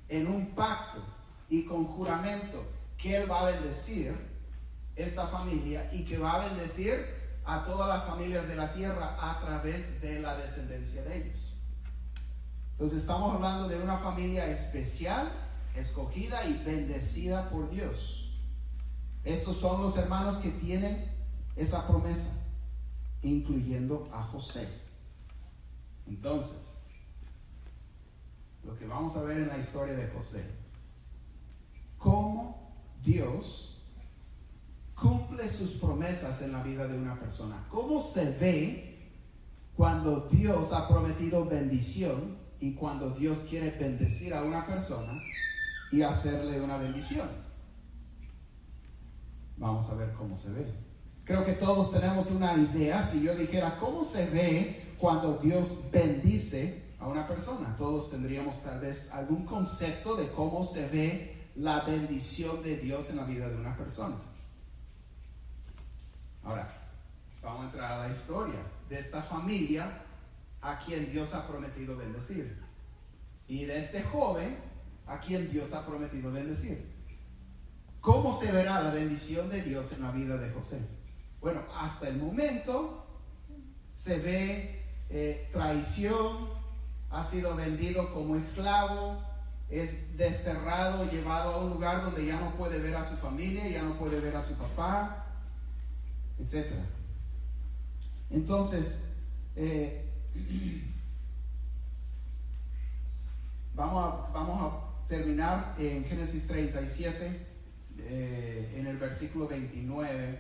en 0.09 0.27
un 0.27 0.55
pacto 0.55 1.03
y 1.49 1.65
con 1.65 1.85
juramento 1.87 2.65
que 2.97 3.17
Él 3.17 3.31
va 3.31 3.41
a 3.41 3.51
bendecir 3.51 4.15
esta 4.95 5.27
familia 5.27 5.91
y 5.93 6.05
que 6.05 6.19
va 6.19 6.35
a 6.35 6.49
bendecir 6.49 6.95
a 7.45 7.65
todas 7.65 7.89
las 7.89 8.07
familias 8.07 8.47
de 8.47 8.55
la 8.55 8.73
tierra 8.73 9.17
a 9.21 9.41
través 9.41 10.01
de 10.01 10.21
la 10.21 10.37
descendencia 10.37 11.03
de 11.03 11.17
ellos. 11.17 11.44
Entonces 12.75 13.01
estamos 13.01 13.35
hablando 13.35 13.69
de 13.69 13.83
una 13.83 13.97
familia 13.97 14.47
especial, 14.51 15.33
escogida 15.75 16.47
y 16.47 16.63
bendecida 16.65 17.49
por 17.51 17.71
Dios. 17.71 18.39
Estos 19.25 19.57
son 19.57 19.83
los 19.83 19.97
hermanos 19.97 20.37
que 20.37 20.51
tienen 20.51 21.11
esa 21.57 21.87
promesa, 21.87 22.31
incluyendo 23.23 24.09
a 24.13 24.23
José. 24.23 24.69
Entonces, 26.07 26.79
lo 28.63 28.77
que 28.79 28.87
vamos 28.87 29.17
a 29.17 29.23
ver 29.23 29.39
en 29.39 29.49
la 29.49 29.59
historia 29.59 29.95
de 29.95 30.09
José 30.09 30.65
Dios 33.05 33.83
cumple 34.95 35.49
sus 35.49 35.73
promesas 35.73 36.41
en 36.43 36.53
la 36.53 36.63
vida 36.63 36.87
de 36.89 36.97
una 36.97 37.19
persona? 37.21 37.65
¿Cómo 37.69 38.01
se 38.01 38.31
ve 38.39 39.11
cuando 39.77 40.29
Dios 40.31 40.73
ha 40.73 40.89
prometido 40.89 41.45
bendición 41.45 42.39
y 42.61 42.75
cuando 42.75 43.11
Dios 43.11 43.39
quiere 43.49 43.71
bendecir 43.71 44.35
a 44.35 44.43
una 44.43 44.67
persona 44.67 45.13
y 45.93 46.03
hacerle 46.03 46.61
una 46.61 46.77
bendición? 46.77 47.29
Vamos 49.57 49.89
a 49.91 49.95
ver 49.95 50.13
cómo 50.13 50.37
se 50.37 50.51
ve. 50.51 50.67
Creo 51.25 51.45
que 51.45 51.53
todos 51.53 51.93
tenemos 51.93 52.31
una 52.31 52.55
idea, 52.55 53.03
si 53.03 53.23
yo 53.23 53.35
dijera, 53.35 53.79
¿cómo 53.79 54.05
se 54.05 54.29
ve 54.31 54.95
cuando 54.99 55.39
Dios 55.39 55.91
bendice 55.91 56.83
a 56.99 57.07
una 57.07 57.27
persona? 57.27 57.75
Todos 57.79 58.11
tendríamos 58.11 58.63
tal 58.63 58.81
vez 58.81 59.11
algún 59.13 59.47
concepto 59.47 60.17
de 60.17 60.29
cómo 60.33 60.65
se 60.65 60.89
ve 60.89 61.49
la 61.57 61.81
bendición 61.81 62.63
de 62.63 62.77
Dios 62.77 63.09
en 63.11 63.17
la 63.17 63.25
vida 63.25 63.49
de 63.49 63.57
una 63.57 63.77
persona. 63.77 64.17
Ahora, 66.43 66.69
vamos 67.43 67.63
a 67.63 67.65
entrar 67.67 67.93
a 67.93 68.07
la 68.07 68.13
historia 68.13 68.61
de 68.89 68.99
esta 68.99 69.23
familia 69.23 70.04
a 70.65 70.79
quien 70.79 71.13
Dios 71.13 71.35
ha 71.35 71.47
prometido 71.47 71.97
bendecir. 71.97 72.59
Y 73.47 73.67
de 73.67 73.79
este 73.79 74.03
joven 74.03 74.57
a 75.07 75.21
quien 75.21 75.51
Dios 75.51 75.75
ha 75.75 75.87
prometido 75.87 76.33
bendecir. 76.33 76.91
¿Cómo 78.01 78.39
se 78.39 78.51
verá 78.51 78.83
la 78.83 78.91
bendición 78.91 79.51
de 79.51 79.63
Dios 79.63 79.93
en 79.93 80.03
la 80.03 80.11
vida 80.11 80.39
de 80.39 80.51
José? 80.51 80.81
Bueno, 81.41 81.61
hasta 81.79 82.09
el 82.09 82.17
momento 82.17 83.07
se 83.93 84.19
ve 84.19 84.83
eh, 85.11 85.51
traición, 85.53 86.49
ha 87.11 87.23
sido 87.23 87.55
vendido 87.55 88.13
como 88.15 88.35
esclavo, 88.35 89.23
es 89.69 90.17
desterrado, 90.17 91.11
llevado 91.11 91.55
a 91.55 91.59
un 91.59 91.71
lugar 91.71 92.03
donde 92.03 92.25
ya 92.25 92.41
no 92.41 92.55
puede 92.57 92.79
ver 92.79 92.97
a 92.97 93.09
su 93.09 93.17
familia, 93.17 93.69
ya 93.69 93.83
no 93.83 93.99
puede 93.99 94.19
ver 94.21 94.35
a 94.35 94.43
su 94.43 94.55
papá, 94.55 95.27
etc. 96.39 96.73
Entonces, 98.31 99.09
eh, 99.57 100.04
vamos, 103.75 104.05
a, 104.05 104.31
vamos 104.33 104.63
a 104.63 105.09
terminar 105.09 105.75
en 105.79 106.05
Génesis 106.05 106.47
37, 106.47 107.47
eh, 107.99 108.75
en 108.77 108.87
el 108.87 108.97
versículo 108.97 109.49
29 109.49 110.39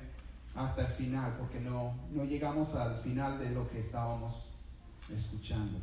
hasta 0.57 0.83
el 0.83 0.89
final, 0.89 1.37
porque 1.39 1.61
no, 1.61 1.95
no 2.13 2.25
llegamos 2.25 2.75
al 2.75 3.01
final 3.03 3.39
de 3.39 3.51
lo 3.51 3.69
que 3.69 3.81
estábamos 3.81 4.51
escuchando. 5.13 5.79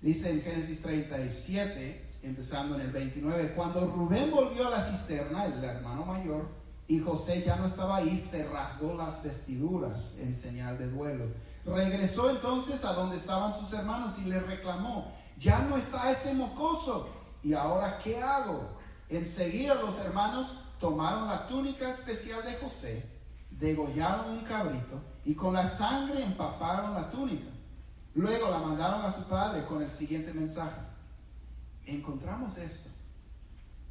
Dice 0.00 0.30
en 0.30 0.42
Génesis 0.42 0.82
37, 0.82 2.04
empezando 2.22 2.74
en 2.74 2.82
el 2.82 2.90
29, 2.90 3.52
cuando 3.54 3.86
Rubén 3.86 4.30
volvió 4.30 4.66
a 4.66 4.70
la 4.70 4.80
cisterna, 4.80 5.46
el 5.46 5.64
hermano 5.64 6.04
mayor, 6.04 6.48
y 6.86 6.98
José 6.98 7.42
ya 7.44 7.56
no 7.56 7.66
estaba 7.66 7.96
ahí, 7.96 8.16
se 8.16 8.46
rasgó 8.48 8.94
las 8.94 9.22
vestiduras 9.22 10.16
en 10.18 10.34
señal 10.34 10.78
de 10.78 10.88
duelo. 10.88 11.24
Regresó 11.64 12.30
entonces 12.30 12.84
a 12.84 12.92
donde 12.92 13.16
estaban 13.16 13.58
sus 13.58 13.72
hermanos 13.72 14.18
y 14.18 14.28
le 14.28 14.38
reclamó, 14.40 15.12
ya 15.38 15.60
no 15.60 15.76
está 15.76 16.10
este 16.10 16.34
mocoso, 16.34 17.08
¿y 17.42 17.54
ahora 17.54 17.98
qué 18.02 18.22
hago? 18.22 18.68
Enseguida 19.08 19.74
los 19.74 19.98
hermanos 19.98 20.58
tomaron 20.78 21.28
la 21.28 21.48
túnica 21.48 21.88
especial 21.88 22.44
de 22.44 22.54
José, 22.56 23.08
degollaron 23.50 24.32
un 24.32 24.44
cabrito 24.44 25.00
y 25.24 25.34
con 25.34 25.54
la 25.54 25.66
sangre 25.66 26.22
empaparon 26.22 26.94
la 26.94 27.10
túnica. 27.10 27.50
Luego 28.14 28.50
la 28.50 28.58
mandaron 28.58 29.04
a 29.04 29.12
su 29.12 29.24
padre 29.24 29.64
con 29.64 29.82
el 29.82 29.90
siguiente 29.90 30.32
mensaje. 30.32 30.80
Encontramos 31.86 32.56
esto. 32.58 32.93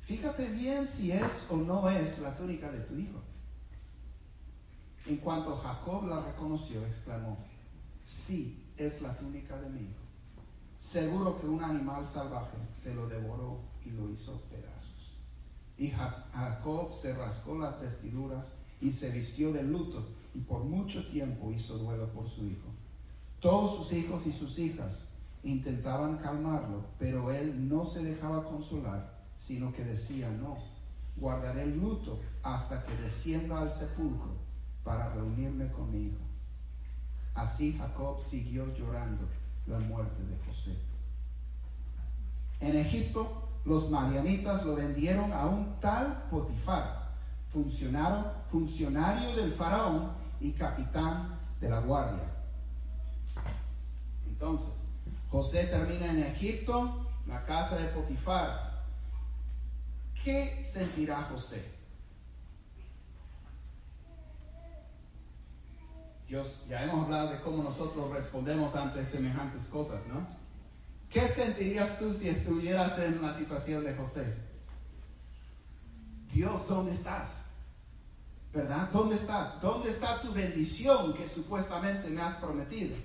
Fíjate 0.06 0.50
bien 0.50 0.86
si 0.86 1.12
es 1.12 1.48
o 1.50 1.58
no 1.58 1.90
es 1.90 2.20
la 2.20 2.38
túnica 2.38 2.72
de 2.72 2.82
tu 2.82 2.98
hijo. 2.98 3.22
En 5.06 5.18
cuanto 5.18 5.56
Jacob 5.56 6.06
la 6.08 6.22
reconoció, 6.22 6.86
exclamó, 6.86 7.38
sí, 8.04 8.72
es 8.78 9.02
la 9.02 9.16
túnica 9.18 9.60
de 9.60 9.70
mi 9.70 9.82
hijo. 9.82 10.04
Seguro 10.78 11.40
que 11.40 11.48
un 11.48 11.64
animal 11.64 12.06
salvaje 12.06 12.58
se 12.74 12.94
lo 12.94 13.08
devoró 13.08 13.62
y 13.86 13.92
lo 13.92 14.10
hizo 14.10 14.42
pedazos. 14.50 15.18
Y 15.78 15.90
Jacob 15.90 16.92
se 16.92 17.16
rascó 17.16 17.58
las 17.58 17.80
vestiduras 17.80 18.54
y 18.82 18.92
se 18.92 19.10
vistió 19.12 19.52
de 19.54 19.64
luto 19.64 20.06
y 20.34 20.40
por 20.40 20.64
mucho 20.64 21.08
tiempo 21.10 21.52
hizo 21.52 21.78
duelo 21.78 22.12
por 22.12 22.28
su 22.28 22.46
hijo. 22.46 22.68
Todos 23.40 23.78
sus 23.78 23.94
hijos 23.94 24.26
y 24.28 24.32
sus 24.32 24.60
hijas 24.60 25.10
intentaban 25.44 26.18
calmarlo, 26.18 26.86
pero 27.00 27.32
él 27.32 27.68
no 27.68 27.86
se 27.86 28.04
dejaba 28.04 28.44
consolar, 28.46 29.13
sino 29.44 29.74
que 29.74 29.84
decía, 29.84 30.30
no, 30.30 30.58
guardaré 31.18 31.64
el 31.64 31.78
luto 31.78 32.22
hasta 32.44 32.82
que 32.86 32.96
descienda 32.96 33.60
al 33.60 33.70
sepulcro 33.70 34.38
para 34.86 35.10
reunirme 35.10 35.70
con 35.70 35.92
mi 35.92 36.08
hijo. 36.08 36.22
Así 37.36 37.74
Jacob 37.78 38.18
siguió 38.18 38.74
llorando 38.74 39.28
la 39.68 39.80
muerte 39.80 40.24
de 40.24 40.38
José. 40.46 40.78
En 42.62 42.78
Egipto, 42.78 43.50
los 43.66 43.92
madianitas 43.92 44.66
lo 44.66 44.76
vendieron 44.76 45.34
a 45.34 45.46
un 45.46 45.78
tal 45.82 46.24
Potifar, 46.32 47.12
funcionario, 47.52 48.32
funcionario 48.50 49.36
del 49.36 49.52
faraón 49.52 50.14
y 50.40 50.54
capitán 50.54 51.38
de 51.60 51.70
la 51.70 51.82
guardia. 51.82 52.24
Entonces, 54.26 54.74
José 55.30 55.66
termina 55.66 56.12
en 56.12 56.24
Egipto, 56.24 57.10
la 57.28 57.46
casa 57.46 57.76
de 57.76 57.90
Potifar. 57.90 58.73
¿Qué 60.24 60.64
sentirá 60.64 61.24
José? 61.24 61.62
Dios, 66.28 66.66
ya 66.70 66.84
hemos 66.84 67.04
hablado 67.04 67.30
de 67.32 67.42
cómo 67.42 67.62
nosotros 67.62 68.10
respondemos 68.12 68.76
ante 68.76 69.06
semejantes 69.06 69.64
cosas, 69.64 70.08
¿no? 70.08 70.26
¿Qué 71.10 71.28
sentirías 71.28 72.00
tú 72.00 72.14
si 72.14 72.30
estuvieras 72.30 72.98
en 73.00 73.22
la 73.22 73.34
situación 73.34 73.84
de 73.84 73.94
José? 73.94 74.34
Dios, 76.32 76.68
¿dónde 76.68 76.94
estás? 76.94 77.52
¿Verdad? 78.54 78.90
¿Dónde 78.92 79.16
estás? 79.16 79.62
¿Dónde 79.62 79.90
está 79.90 80.22
tu 80.22 80.32
bendición 80.32 81.14
que 81.14 81.28
supuestamente 81.28 82.10
me 82.10 82.22
has 82.22 82.36
prometido? 82.36 82.96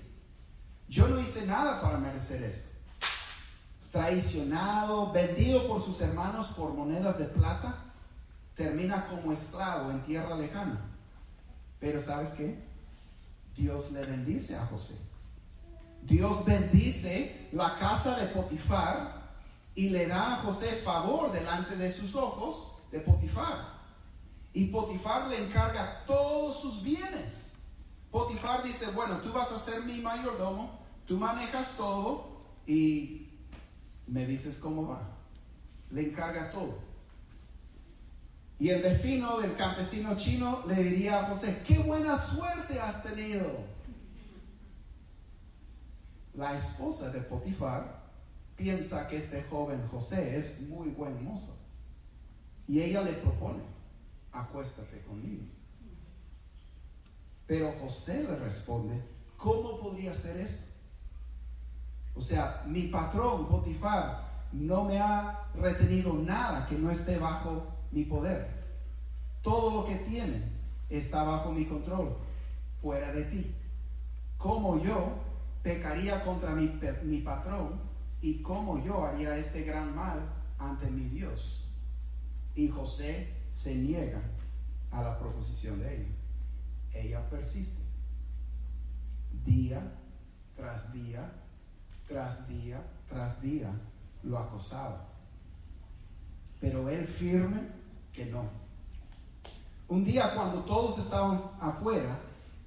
Yo 0.88 1.08
no 1.08 1.20
hice 1.20 1.46
nada 1.46 1.82
para 1.82 1.98
merecer 1.98 2.42
esto. 2.44 2.67
Traicionado, 3.98 5.10
vendido 5.10 5.66
por 5.66 5.82
sus 5.82 6.00
hermanos 6.00 6.46
por 6.56 6.72
monedas 6.72 7.18
de 7.18 7.24
plata, 7.24 7.82
termina 8.54 9.08
como 9.08 9.32
esclavo 9.32 9.90
en 9.90 10.04
tierra 10.04 10.36
lejana. 10.36 10.80
Pero 11.80 12.00
¿sabes 12.00 12.28
qué? 12.34 12.62
Dios 13.56 13.90
le 13.90 14.04
bendice 14.04 14.54
a 14.54 14.64
José. 14.66 14.94
Dios 16.02 16.44
bendice 16.44 17.48
la 17.50 17.76
casa 17.76 18.16
de 18.18 18.28
Potifar 18.28 19.20
y 19.74 19.88
le 19.88 20.06
da 20.06 20.34
a 20.34 20.42
José 20.42 20.68
favor 20.76 21.32
delante 21.32 21.74
de 21.74 21.90
sus 21.90 22.14
ojos 22.14 22.74
de 22.92 23.00
Potifar. 23.00 23.80
Y 24.52 24.66
Potifar 24.66 25.26
le 25.26 25.44
encarga 25.44 26.04
todos 26.06 26.60
sus 26.60 26.84
bienes. 26.84 27.56
Potifar 28.12 28.62
dice, 28.62 28.86
bueno, 28.92 29.16
tú 29.16 29.32
vas 29.32 29.50
a 29.50 29.58
ser 29.58 29.82
mi 29.82 30.00
mayordomo, 30.00 30.86
tú 31.04 31.16
manejas 31.16 31.72
todo 31.76 32.44
y 32.64 33.27
me 34.08 34.26
dices 34.26 34.58
cómo 34.58 34.88
va. 34.88 35.00
Le 35.90 36.08
encarga 36.08 36.50
todo. 36.50 36.78
Y 38.58 38.70
el 38.70 38.82
vecino 38.82 39.38
del 39.38 39.54
campesino 39.54 40.16
chino 40.16 40.64
le 40.66 40.82
diría 40.82 41.20
a 41.20 41.28
José, 41.28 41.62
qué 41.66 41.78
buena 41.78 42.18
suerte 42.18 42.80
has 42.80 43.04
tenido. 43.04 43.46
La 46.34 46.56
esposa 46.56 47.10
de 47.10 47.20
Potifar 47.20 48.02
piensa 48.56 49.08
que 49.08 49.16
este 49.16 49.42
joven 49.44 49.86
José 49.88 50.36
es 50.36 50.62
muy 50.62 50.88
buen 50.88 51.24
mozo. 51.24 51.56
Y 52.66 52.80
ella 52.80 53.02
le 53.02 53.12
propone, 53.12 53.62
acuéstate 54.32 55.00
conmigo. 55.02 55.44
Pero 57.46 57.72
José 57.80 58.24
le 58.24 58.36
responde, 58.36 59.00
¿cómo 59.36 59.80
podría 59.80 60.12
ser 60.12 60.36
esto? 60.38 60.67
O 62.18 62.20
sea, 62.20 62.64
mi 62.66 62.88
patrón, 62.88 63.46
Potifar, 63.46 64.24
no 64.52 64.82
me 64.82 64.98
ha 64.98 65.46
retenido 65.54 66.14
nada 66.14 66.66
que 66.66 66.76
no 66.76 66.90
esté 66.90 67.16
bajo 67.16 67.64
mi 67.92 68.04
poder. 68.06 68.48
Todo 69.40 69.70
lo 69.70 69.86
que 69.86 69.94
tiene 69.94 70.42
está 70.90 71.22
bajo 71.22 71.52
mi 71.52 71.64
control, 71.64 72.16
fuera 72.82 73.12
de 73.12 73.22
ti. 73.26 73.54
¿Cómo 74.36 74.82
yo 74.82 75.12
pecaría 75.62 76.24
contra 76.24 76.56
mi, 76.56 76.80
mi 77.04 77.18
patrón 77.18 77.80
y 78.20 78.42
cómo 78.42 78.84
yo 78.84 79.06
haría 79.06 79.36
este 79.36 79.62
gran 79.62 79.94
mal 79.94 80.18
ante 80.58 80.90
mi 80.90 81.04
Dios? 81.04 81.70
Y 82.56 82.66
José 82.66 83.32
se 83.52 83.76
niega 83.76 84.20
a 84.90 85.02
la 85.02 85.16
proposición 85.20 85.78
de 85.78 85.96
ella. 85.98 86.14
Ella 86.92 87.30
persiste. 87.30 87.82
Día 89.44 89.80
tras 90.56 90.92
día, 90.92 91.32
tras 92.08 92.48
día, 92.48 92.80
tras 93.08 93.40
día, 93.40 93.70
lo 94.22 94.38
acosaba. 94.38 95.04
pero 96.60 96.88
él 96.88 97.06
firme 97.06 97.60
que 98.12 98.26
no. 98.26 98.42
Un 99.86 100.04
día 100.04 100.34
cuando 100.34 100.64
todos 100.64 100.98
estaban 100.98 101.40
afuera, 101.60 102.18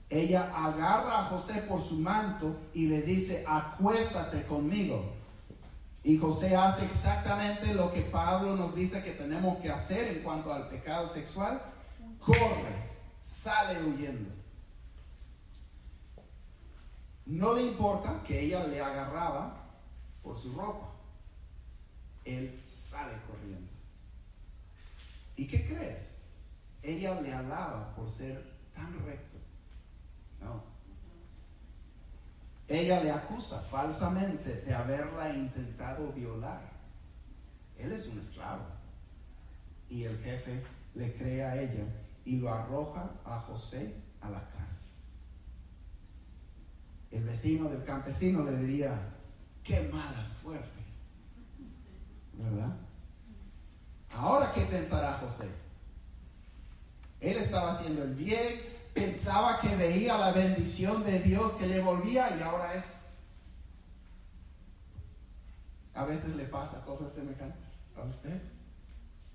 ella 0.09 0.49
agarra 0.55 1.19
a 1.19 1.23
José 1.25 1.61
por 1.67 1.81
su 1.81 1.99
manto 1.99 2.55
y 2.73 2.87
le 2.87 3.01
dice, 3.01 3.43
acuéstate 3.47 4.43
conmigo. 4.45 5.13
Y 6.03 6.17
José 6.17 6.55
hace 6.55 6.85
exactamente 6.85 7.73
lo 7.73 7.91
que 7.91 8.01
Pablo 8.01 8.55
nos 8.55 8.73
dice 8.73 9.03
que 9.03 9.11
tenemos 9.11 9.57
que 9.59 9.69
hacer 9.69 10.15
en 10.15 10.23
cuanto 10.23 10.53
al 10.53 10.67
pecado 10.69 11.07
sexual. 11.07 11.61
Corre, 12.19 12.89
sale 13.21 13.83
huyendo. 13.83 14.40
No 17.31 17.53
le 17.53 17.63
importa 17.63 18.21
que 18.27 18.41
ella 18.41 18.67
le 18.67 18.81
agarraba 18.81 19.55
por 20.21 20.37
su 20.37 20.51
ropa. 20.51 20.89
Él 22.25 22.59
sale 22.65 23.13
corriendo. 23.25 23.71
¿Y 25.37 25.47
qué 25.47 25.65
crees? 25.65 26.23
Ella 26.83 27.21
le 27.21 27.33
alaba 27.33 27.95
por 27.95 28.09
ser 28.09 28.53
tan 28.75 28.93
recto. 29.05 29.37
No. 30.41 30.61
Ella 32.67 33.01
le 33.01 33.11
acusa 33.11 33.61
falsamente 33.61 34.63
de 34.63 34.73
haberla 34.73 35.33
intentado 35.33 36.11
violar. 36.11 36.69
Él 37.77 37.93
es 37.93 38.07
un 38.09 38.19
esclavo. 38.19 38.65
Y 39.89 40.03
el 40.03 40.21
jefe 40.21 40.61
le 40.95 41.15
cree 41.15 41.45
a 41.45 41.61
ella 41.61 41.85
y 42.25 42.35
lo 42.39 42.53
arroja 42.53 43.09
a 43.23 43.39
José 43.39 43.95
a 44.19 44.29
la 44.29 44.49
cárcel. 44.49 44.90
El 47.11 47.23
vecino 47.23 47.67
del 47.69 47.83
campesino 47.83 48.43
le 48.43 48.55
diría, 48.57 48.97
qué 49.63 49.89
mala 49.91 50.25
suerte. 50.25 50.67
¿Verdad? 52.33 52.75
Ahora, 54.13 54.51
¿qué 54.53 54.61
pensará 54.61 55.17
José? 55.17 55.49
Él 57.19 57.37
estaba 57.37 57.71
haciendo 57.71 58.03
el 58.03 58.15
bien, 58.15 58.61
pensaba 58.93 59.59
que 59.59 59.75
veía 59.75 60.17
la 60.17 60.31
bendición 60.31 61.03
de 61.03 61.19
Dios 61.19 61.53
que 61.53 61.67
le 61.67 61.81
volvía 61.81 62.35
y 62.37 62.41
ahora 62.41 62.73
es. 62.75 62.85
A 65.93 66.05
veces 66.05 66.35
le 66.35 66.45
pasa 66.45 66.83
cosas 66.85 67.11
semejantes 67.11 67.89
a 67.95 68.03
usted. 68.03 68.41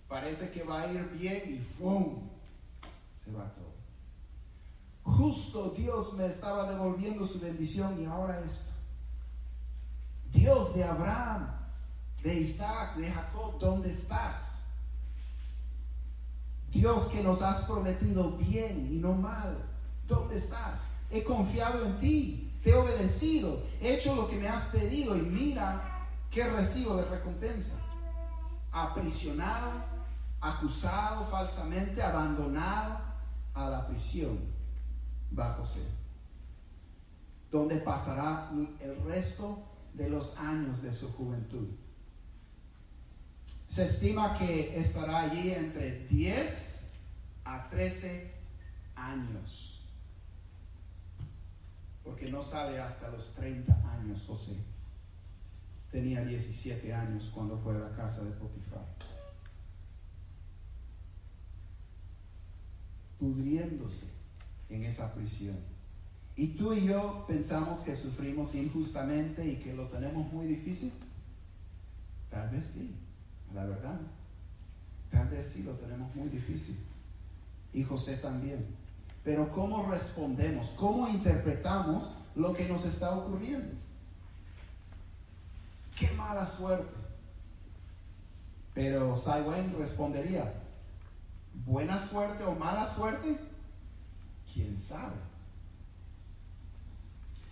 Parece 0.08 0.50
que 0.50 0.62
va 0.64 0.82
a 0.82 0.92
ir 0.92 1.04
bien 1.10 1.42
y 1.46 1.58
¡pum! 1.78 2.28
Se 3.22 3.30
va 3.32 3.44
todo. 3.54 3.75
Justo 5.06 5.70
Dios 5.70 6.14
me 6.14 6.26
estaba 6.26 6.68
devolviendo 6.68 7.26
su 7.26 7.38
bendición 7.38 8.02
y 8.02 8.06
ahora 8.06 8.40
esto. 8.40 8.72
Dios 10.32 10.74
de 10.74 10.82
Abraham, 10.82 11.48
de 12.22 12.34
Isaac, 12.34 12.96
de 12.96 13.10
Jacob, 13.10 13.58
¿dónde 13.60 13.88
estás? 13.88 14.66
Dios 16.72 17.06
que 17.06 17.22
nos 17.22 17.40
has 17.40 17.62
prometido 17.62 18.32
bien 18.32 18.88
y 18.92 18.98
no 18.98 19.14
mal, 19.14 19.56
¿dónde 20.08 20.36
estás? 20.36 20.90
He 21.10 21.22
confiado 21.22 21.86
en 21.86 22.00
ti, 22.00 22.52
te 22.64 22.70
he 22.70 22.74
obedecido, 22.74 23.62
he 23.80 23.94
hecho 23.94 24.16
lo 24.16 24.28
que 24.28 24.36
me 24.36 24.48
has 24.48 24.64
pedido 24.64 25.16
y 25.16 25.20
mira 25.20 26.08
qué 26.32 26.44
recibo 26.50 26.96
de 26.96 27.04
recompensa. 27.04 27.76
Aprisionado, 28.72 29.70
acusado 30.40 31.24
falsamente, 31.26 32.02
abandonado 32.02 32.98
a 33.54 33.70
la 33.70 33.86
prisión 33.86 34.56
bajo 35.30 35.66
ser, 35.66 35.86
donde 37.50 37.76
pasará 37.76 38.50
el 38.80 38.96
resto 39.04 39.62
de 39.94 40.08
los 40.08 40.36
años 40.38 40.82
de 40.82 40.92
su 40.92 41.12
juventud. 41.12 41.68
Se 43.66 43.84
estima 43.84 44.38
que 44.38 44.78
estará 44.78 45.22
allí 45.22 45.50
entre 45.50 46.06
10 46.06 46.92
a 47.44 47.68
13 47.68 48.32
años. 48.94 49.80
Porque 52.04 52.30
no 52.30 52.42
sale 52.42 52.80
hasta 52.80 53.10
los 53.10 53.34
30 53.34 53.72
años 53.98 54.22
José. 54.26 54.56
Tenía 55.90 56.24
17 56.24 56.94
años 56.94 57.30
cuando 57.34 57.58
fue 57.58 57.74
a 57.74 57.78
la 57.78 57.96
casa 57.96 58.22
de 58.22 58.30
Potifar. 58.32 58.86
Pudriéndose 63.18 64.15
en 64.68 64.84
esa 64.84 65.14
prisión. 65.14 65.56
Y 66.36 66.48
tú 66.48 66.74
y 66.74 66.86
yo 66.86 67.24
pensamos 67.26 67.78
que 67.78 67.96
sufrimos 67.96 68.54
injustamente 68.54 69.46
y 69.46 69.56
que 69.56 69.74
lo 69.74 69.86
tenemos 69.88 70.30
muy 70.32 70.46
difícil. 70.46 70.92
Tal 72.30 72.50
vez 72.50 72.64
sí 72.66 72.94
la 73.54 73.64
verdad. 73.64 73.98
Tal 75.10 75.28
vez 75.28 75.46
sí 75.46 75.62
lo 75.62 75.72
tenemos 75.72 76.14
muy 76.14 76.28
difícil. 76.28 76.76
Y 77.72 77.82
José 77.82 78.16
también. 78.16 78.66
Pero 79.24 79.50
¿cómo 79.52 79.90
respondemos? 79.90 80.68
¿Cómo 80.76 81.08
interpretamos 81.08 82.12
lo 82.34 82.52
que 82.54 82.68
nos 82.68 82.84
está 82.84 83.10
ocurriendo? 83.12 83.74
Qué 85.98 86.10
mala 86.12 86.46
suerte. 86.46 86.94
Pero 88.74 89.16
Saiwen 89.16 89.74
respondería, 89.78 90.52
¿buena 91.64 91.98
suerte 91.98 92.44
o 92.44 92.54
mala 92.54 92.86
suerte? 92.86 93.38
¿Quién 94.56 94.74
sabe? 94.74 95.16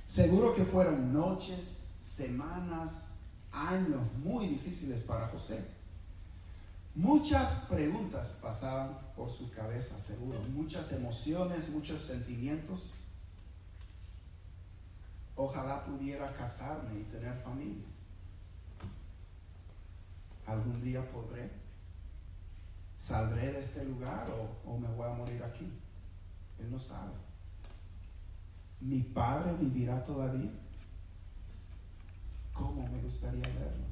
Seguro 0.06 0.54
que 0.54 0.64
fueron 0.64 1.12
noches, 1.12 1.84
semanas, 1.98 3.10
años 3.52 4.10
muy 4.24 4.46
difíciles 4.48 5.02
para 5.02 5.28
José. 5.28 5.62
Muchas 6.94 7.66
preguntas 7.66 8.38
pasaban 8.40 8.96
por 9.14 9.30
su 9.30 9.50
cabeza, 9.50 10.00
seguro, 10.00 10.40
muchas 10.54 10.92
emociones, 10.92 11.68
muchos 11.68 12.02
sentimientos. 12.02 12.94
Ojalá 15.36 15.84
pudiera 15.84 16.32
casarme 16.32 17.00
y 17.00 17.04
tener 17.04 17.36
familia. 17.42 17.84
¿Algún 20.46 20.82
día 20.82 21.06
podré? 21.12 21.50
¿Saldré 22.96 23.52
de 23.52 23.60
este 23.60 23.84
lugar 23.84 24.26
o, 24.30 24.70
o 24.70 24.78
me 24.78 24.88
voy 24.88 25.06
a 25.06 25.12
morir 25.12 25.44
aquí? 25.44 25.70
Él 26.58 26.70
no 26.70 26.78
sabe. 26.78 27.12
¿Mi 28.80 29.00
padre 29.00 29.54
vivirá 29.60 30.04
todavía? 30.04 30.50
¿Cómo 32.52 32.86
me 32.86 33.00
gustaría 33.02 33.46
verlo? 33.48 33.84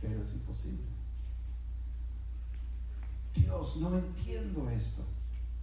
Pero 0.00 0.22
es 0.22 0.32
imposible. 0.32 0.84
Dios, 3.34 3.76
no 3.76 3.96
entiendo 3.96 4.68
esto. 4.70 5.02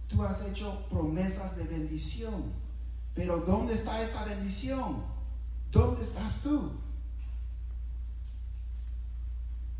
Tú 0.08 0.22
has 0.22 0.46
hecho 0.48 0.86
promesas 0.88 1.56
de 1.56 1.64
bendición, 1.64 2.52
pero 3.14 3.38
¿dónde 3.38 3.74
está 3.74 4.02
esa 4.02 4.24
bendición? 4.24 5.02
¿Dónde 5.70 6.02
estás 6.02 6.42
tú? 6.42 6.72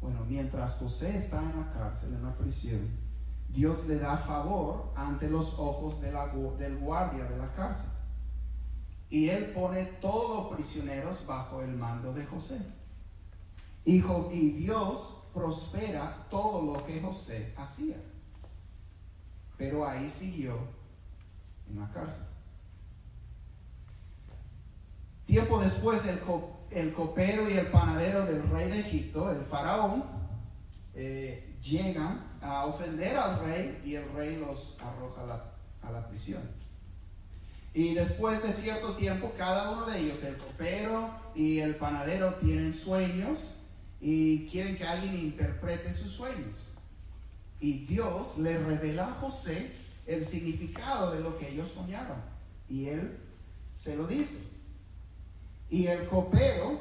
Bueno, 0.01 0.25
mientras 0.29 0.75
José 0.77 1.17
está 1.17 1.41
en 1.43 1.61
la 1.61 1.73
cárcel, 1.73 2.15
en 2.15 2.23
la 2.23 2.35
prisión, 2.37 3.06
Dios 3.49 3.87
le 3.87 3.99
da 3.99 4.17
favor 4.19 4.93
ante 4.97 5.31
los 5.31 5.59
ojos 5.59 6.01
del 6.01 6.79
guardia 6.79 7.25
de 7.25 7.37
la 7.39 7.53
cárcel. 7.55 7.91
Y 9.09 9.29
él 9.29 9.53
pone 9.53 9.85
todos 10.01 10.45
los 10.45 10.55
prisioneros 10.55 11.25
bajo 11.27 11.63
el 11.63 11.75
mando 11.75 12.13
de 12.13 12.27
José. 12.27 12.61
Hijo, 13.85 14.29
y 14.33 14.51
Dios 14.51 15.23
prospera 15.33 16.27
todo 16.29 16.75
lo 16.75 16.85
que 16.85 17.01
José 17.01 17.55
hacía. 17.57 17.97
Pero 19.57 19.87
ahí 19.89 20.09
siguió 20.11 20.59
en 21.71 21.81
la 21.81 21.91
cárcel. 21.93 22.27
Tiempo 25.27 25.59
después, 25.59 26.05
el, 26.71 26.93
copero 26.93 27.51
y 27.51 27.55
el 27.55 27.67
panadero 27.67 28.27
del 28.27 28.49
rey 28.49 28.71
de 28.71 28.81
Egipto, 28.81 29.31
el 29.31 29.43
faraón, 29.43 30.05
eh, 30.97 31.57
llegan 31.63 32.39
a 32.41 32.65
ofender 32.65 33.17
al 33.17 33.41
rey 33.45 33.83
y 33.85 33.95
el 33.97 34.11
rey 34.15 34.37
los 34.37 34.77
arroja 34.81 35.23
a 35.23 35.27
la, 35.27 35.53
a 35.83 35.93
la 35.93 36.09
prisión. 36.09 36.43
Y 37.75 37.93
después 37.93 38.43
de 38.43 38.55
cierto 38.55 38.95
tiempo, 38.95 39.35
cada 39.37 39.71
uno 39.71 39.85
de 39.85 40.01
ellos, 40.01 40.25
el 40.25 40.39
copero 40.39 41.11
y 41.35 41.59
el 41.59 41.77
panadero, 41.77 42.35
tienen 42.37 42.75
sueños 42.75 43.39
y 44.01 44.47
quieren 44.49 44.77
que 44.77 44.85
alguien 44.85 45.15
interprete 45.19 45.93
sus 45.93 46.13
sueños. 46.13 46.57
Y 47.61 47.85
Dios 47.85 48.39
le 48.39 48.59
revela 48.59 49.09
a 49.09 49.15
José 49.15 49.73
el 50.07 50.25
significado 50.25 51.11
de 51.13 51.21
lo 51.21 51.37
que 51.37 51.51
ellos 51.51 51.71
soñaron. 51.71 52.17
Y 52.71 52.87
él 52.87 53.19
se 53.75 53.95
lo 53.97 54.07
dice. 54.07 54.49
Y 55.69 55.87
el 55.89 56.07
copero, 56.07 56.81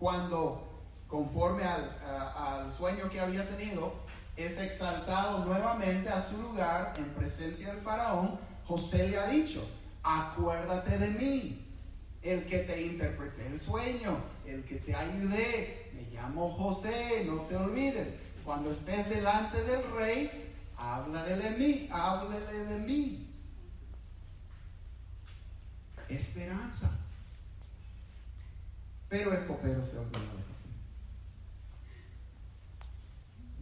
cuando 0.00 0.71
conforme 1.12 1.62
al, 1.62 2.72
sueño 2.72 3.10
que 3.10 3.20
había 3.20 3.46
tenido, 3.46 3.92
es 4.34 4.58
exaltado 4.58 5.44
nuevamente 5.44 6.08
a 6.08 6.22
su 6.22 6.40
lugar 6.40 6.94
en 6.96 7.04
presencia 7.10 7.68
del 7.68 7.82
faraón, 7.82 8.40
José 8.64 9.08
le 9.08 9.18
ha 9.18 9.26
dicho, 9.26 9.68
acuérdate 10.02 10.96
de 10.96 11.10
mí, 11.10 11.66
el 12.22 12.46
que 12.46 12.60
te 12.60 12.80
interpreté 12.80 13.46
el 13.46 13.60
sueño, 13.60 14.16
el 14.46 14.64
que 14.64 14.76
te 14.76 14.94
ayudé, 14.94 15.92
llamo 16.10 16.50
José, 16.50 17.24
no 17.26 17.42
te 17.42 17.56
olvides. 17.56 18.20
Cuando 18.42 18.70
estés 18.72 19.06
delante 19.10 19.62
del 19.64 19.82
rey, 19.92 20.54
háblale 20.78 21.36
de 21.36 21.50
mí, 21.50 21.88
háblale 21.92 22.64
de 22.64 22.78
mí. 22.78 23.28
Esperanza. 26.08 26.90
Pero 29.10 29.34
el 29.34 29.46
copero 29.46 29.84
se 29.84 29.98
olvidó 29.98 30.18
de 30.18 30.42
José. 30.44 30.52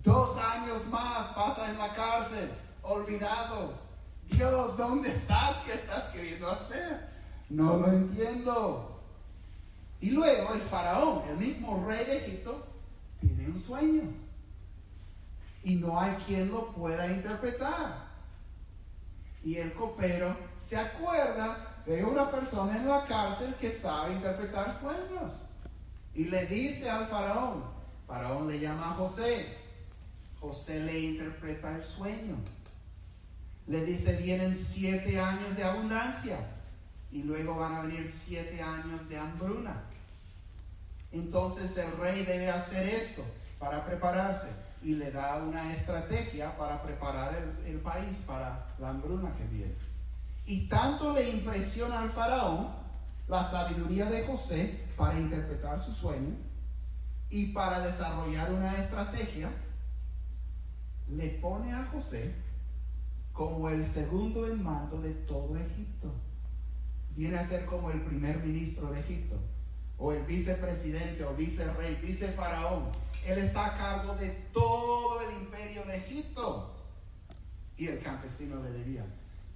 Dos 0.02 0.38
años 0.38 0.86
más 0.86 1.28
pasa 1.28 1.70
en 1.70 1.78
la 1.78 1.94
cárcel, 1.94 2.50
olvidado. 2.82 3.74
Dios, 4.30 4.76
¿dónde 4.76 5.10
estás? 5.10 5.56
¿Qué 5.58 5.74
estás 5.74 6.08
queriendo 6.08 6.50
hacer? 6.50 7.08
No 7.50 7.76
lo 7.76 7.88
entiendo. 7.88 9.02
Y 10.00 10.10
luego 10.10 10.54
el 10.54 10.62
faraón, 10.62 11.22
el 11.28 11.36
mismo 11.36 11.84
rey 11.86 12.06
de 12.06 12.18
Egipto, 12.18 12.66
tiene 13.20 13.48
un 13.48 13.60
sueño. 13.60 14.02
Y 15.62 15.74
no 15.74 16.00
hay 16.00 16.14
quien 16.26 16.50
lo 16.50 16.68
pueda 16.68 17.06
interpretar. 17.06 18.08
Y 19.44 19.56
el 19.56 19.74
copero 19.74 20.34
se 20.56 20.78
acuerda 20.78 21.82
de 21.84 22.02
una 22.04 22.30
persona 22.30 22.76
en 22.76 22.88
la 22.88 23.04
cárcel 23.04 23.54
que 23.60 23.70
sabe 23.70 24.14
interpretar 24.14 24.74
sueños. 24.80 25.50
Y 26.14 26.24
le 26.24 26.46
dice 26.46 26.88
al 26.88 27.06
faraón, 27.06 27.64
faraón 28.06 28.48
le 28.48 28.58
llama 28.58 28.92
a 28.92 28.94
José, 28.94 29.59
José 30.40 30.80
le 30.80 30.98
interpreta 30.98 31.76
el 31.76 31.84
sueño. 31.84 32.36
Le 33.66 33.84
dice, 33.84 34.16
vienen 34.16 34.54
siete 34.54 35.20
años 35.20 35.56
de 35.56 35.64
abundancia 35.64 36.38
y 37.12 37.22
luego 37.22 37.56
van 37.56 37.74
a 37.74 37.82
venir 37.82 38.06
siete 38.06 38.62
años 38.62 39.08
de 39.08 39.18
hambruna. 39.18 39.84
Entonces 41.12 41.76
el 41.76 41.92
rey 41.98 42.24
debe 42.24 42.50
hacer 42.50 42.88
esto 42.88 43.24
para 43.58 43.84
prepararse 43.84 44.48
y 44.82 44.94
le 44.94 45.10
da 45.10 45.36
una 45.36 45.72
estrategia 45.72 46.56
para 46.56 46.82
preparar 46.82 47.34
el, 47.66 47.78
país 47.80 48.22
para 48.26 48.66
la 48.78 48.90
hambruna 48.90 49.34
que 49.36 49.44
viene. 49.44 49.74
Y 50.46 50.68
tanto 50.68 51.12
le 51.12 51.28
impresiona 51.28 52.00
al 52.00 52.10
faraón 52.10 52.68
la 53.28 53.44
sabiduría 53.44 54.06
de 54.06 54.24
José 54.24 54.86
para 54.96 55.18
interpretar 55.18 55.78
su 55.78 55.92
sueño 55.92 56.34
y 57.28 57.46
para 57.52 57.80
desarrollar 57.80 58.50
una 58.52 58.76
estrategia, 58.76 59.50
le 61.16 61.28
pone 61.40 61.72
a 61.72 61.84
José 61.86 62.34
como 63.32 63.68
el 63.68 63.84
segundo 63.84 64.46
en 64.46 64.62
mando 64.62 65.00
de 65.00 65.12
todo 65.14 65.56
Egipto. 65.56 66.12
Viene 67.16 67.38
a 67.38 67.46
ser 67.46 67.64
como 67.66 67.90
el 67.90 68.00
primer 68.02 68.38
ministro 68.44 68.90
de 68.90 69.00
Egipto 69.00 69.36
o 69.98 70.12
el 70.12 70.22
vicepresidente 70.24 71.24
o 71.24 71.34
vicerrey, 71.34 71.96
vicefaraón. 71.96 72.90
Él 73.26 73.38
está 73.38 73.66
a 73.66 73.76
cargo 73.76 74.14
de 74.14 74.30
todo 74.52 75.20
el 75.20 75.42
imperio 75.42 75.84
de 75.84 75.96
Egipto. 75.96 76.74
Y 77.76 77.88
el 77.88 77.98
campesino 78.00 78.62
le 78.62 78.72
diría, 78.72 79.04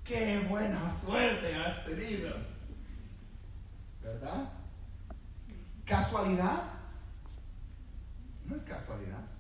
qué 0.05 0.47
buena 0.49 0.89
suerte 0.89 1.55
has 1.55 1.87
tenido. 1.87 2.31
¿Verdad? 4.03 4.53
¿Casualidad? 5.85 6.63
No 8.47 8.57
es 8.57 8.63
casualidad. 8.63 9.34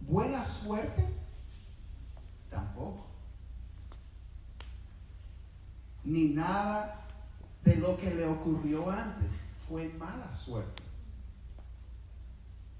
¿Buena 0.00 0.44
suerte? 0.44 1.04
Tampoco. 2.50 3.06
Ni 6.04 6.28
nada 6.28 7.00
de 7.64 7.76
lo 7.76 7.96
que 7.96 8.14
le 8.14 8.26
ocurrió 8.26 8.90
antes 8.90 9.44
fue 9.66 9.88
mala 9.98 10.30
suerte. 10.30 10.82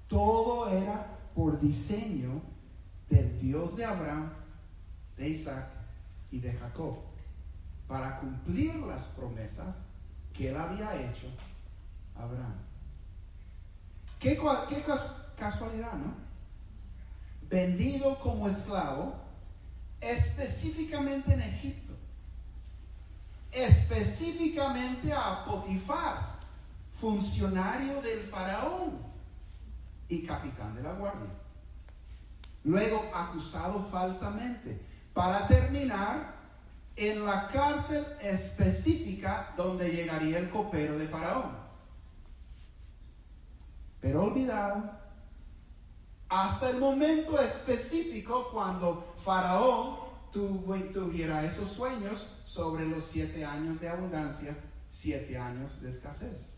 Todo 0.07 0.69
era 0.69 1.17
por 1.33 1.59
diseño 1.59 2.41
del 3.09 3.39
Dios 3.39 3.75
de 3.75 3.85
Abraham, 3.85 4.31
de 5.17 5.29
Isaac 5.29 5.67
y 6.31 6.39
de 6.39 6.53
Jacob, 6.53 6.97
para 7.87 8.19
cumplir 8.19 8.75
las 8.75 9.03
promesas 9.05 9.85
que 10.33 10.49
él 10.49 10.57
había 10.57 10.95
hecho 11.01 11.27
a 12.15 12.23
Abraham. 12.23 12.53
Qué, 14.19 14.39
qué 14.69 14.83
casualidad, 15.37 15.93
¿no? 15.93 16.24
Vendido 17.55 18.19
como 18.19 18.49
esclavo, 18.49 19.15
específicamente 20.01 21.33
en 21.33 21.41
Egipto 21.41 21.85
específicamente 23.55 25.13
a 25.13 25.45
Potifar, 25.45 26.35
funcionario 26.93 28.01
del 28.01 28.19
faraón 28.19 28.99
y 30.09 30.25
capitán 30.25 30.75
de 30.75 30.83
la 30.83 30.91
guardia. 30.91 31.29
Luego 32.65 33.09
acusado 33.15 33.79
falsamente, 33.79 34.77
para 35.13 35.47
terminar 35.47 36.35
en 36.97 37.25
la 37.25 37.47
cárcel 37.47 38.05
específica 38.21 39.53
donde 39.55 39.89
llegaría 39.89 40.39
el 40.39 40.49
copero 40.49 40.97
de 40.97 41.07
faraón. 41.07 41.55
Pero 44.01 44.23
olvidado 44.23 45.04
hasta 46.41 46.69
el 46.69 46.79
momento 46.79 47.39
específico 47.39 48.49
cuando 48.51 49.15
faraón 49.23 49.99
tuviera 50.33 51.45
esos 51.45 51.71
sueños 51.71 52.27
sobre 52.43 52.85
los 52.85 53.05
siete 53.05 53.45
años 53.45 53.79
de 53.79 53.87
abundancia, 53.87 54.53
siete 54.89 55.37
años 55.37 55.81
de 55.81 55.87
escasez. 55.87 56.55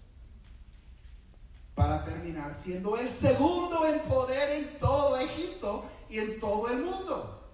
Para 1.76 2.04
terminar 2.04 2.56
siendo 2.56 2.98
el 2.98 3.14
segundo 3.14 3.86
en 3.86 4.00
poder 4.10 4.64
en 4.64 4.80
todo 4.80 5.16
Egipto 5.20 5.86
y 6.10 6.18
en 6.18 6.40
todo 6.40 6.70
el 6.70 6.84
mundo. 6.84 7.48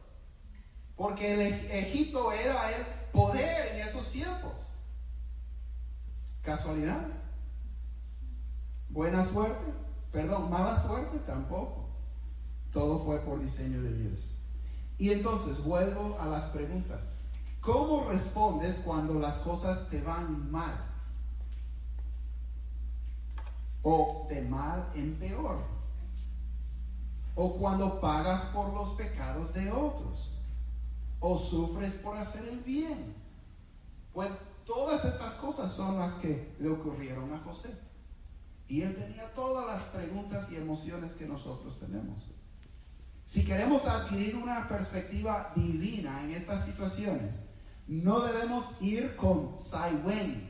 Porque 0.95 1.49
Egipto 1.77 2.31
era 2.31 2.71
el 2.71 2.85
poder 3.11 3.75
en 3.75 3.81
esos 3.81 4.09
tiempos. 4.09 4.53
¿Casualidad? 6.41 7.05
¿Buena 8.87 9.25
suerte? 9.25 9.73
Perdón, 10.13 10.49
mala 10.49 10.81
suerte 10.81 11.19
tampoco. 11.25 11.82
Todo 12.73 12.99
fue 13.05 13.19
por 13.19 13.39
diseño 13.39 13.81
de 13.83 13.93
Dios. 13.93 14.31
Y 14.97 15.11
entonces 15.11 15.63
vuelvo 15.63 16.17
a 16.19 16.25
las 16.25 16.45
preguntas. 16.45 17.07
¿Cómo 17.61 18.09
respondes 18.09 18.81
cuando 18.83 19.19
las 19.19 19.37
cosas 19.37 19.89
te 19.89 20.01
van 20.01 20.51
mal? 20.51 20.73
O 23.83 24.25
de 24.27 24.41
mal 24.41 24.89
en 24.95 25.15
peor. 25.15 25.59
O 27.35 27.55
cuando 27.57 28.01
pagas 28.01 28.41
por 28.45 28.73
los 28.73 28.89
pecados 28.95 29.53
de 29.53 29.71
otros. 29.71 30.31
O 31.19 31.37
sufres 31.37 31.93
por 31.93 32.17
hacer 32.17 32.47
el 32.47 32.59
bien. 32.59 33.15
Pues 34.13 34.29
todas 34.65 35.05
estas 35.05 35.33
cosas 35.33 35.71
son 35.71 35.99
las 35.99 36.13
que 36.15 36.55
le 36.59 36.69
ocurrieron 36.69 37.33
a 37.33 37.39
José. 37.39 37.77
Y 38.67 38.81
él 38.81 38.95
tenía 38.95 39.31
todas 39.33 39.67
las 39.67 39.83
preguntas 39.93 40.51
y 40.51 40.55
emociones 40.55 41.13
que 41.13 41.27
nosotros 41.27 41.79
tenemos. 41.79 42.32
Si 43.25 43.45
queremos 43.45 43.87
adquirir 43.87 44.35
una 44.35 44.67
perspectiva 44.67 45.53
divina 45.55 46.23
en 46.23 46.31
estas 46.31 46.65
situaciones, 46.65 47.47
no 47.87 48.19
debemos 48.21 48.81
ir 48.81 49.15
con 49.15 49.59
Sai 49.59 49.95
Wen. 50.05 50.49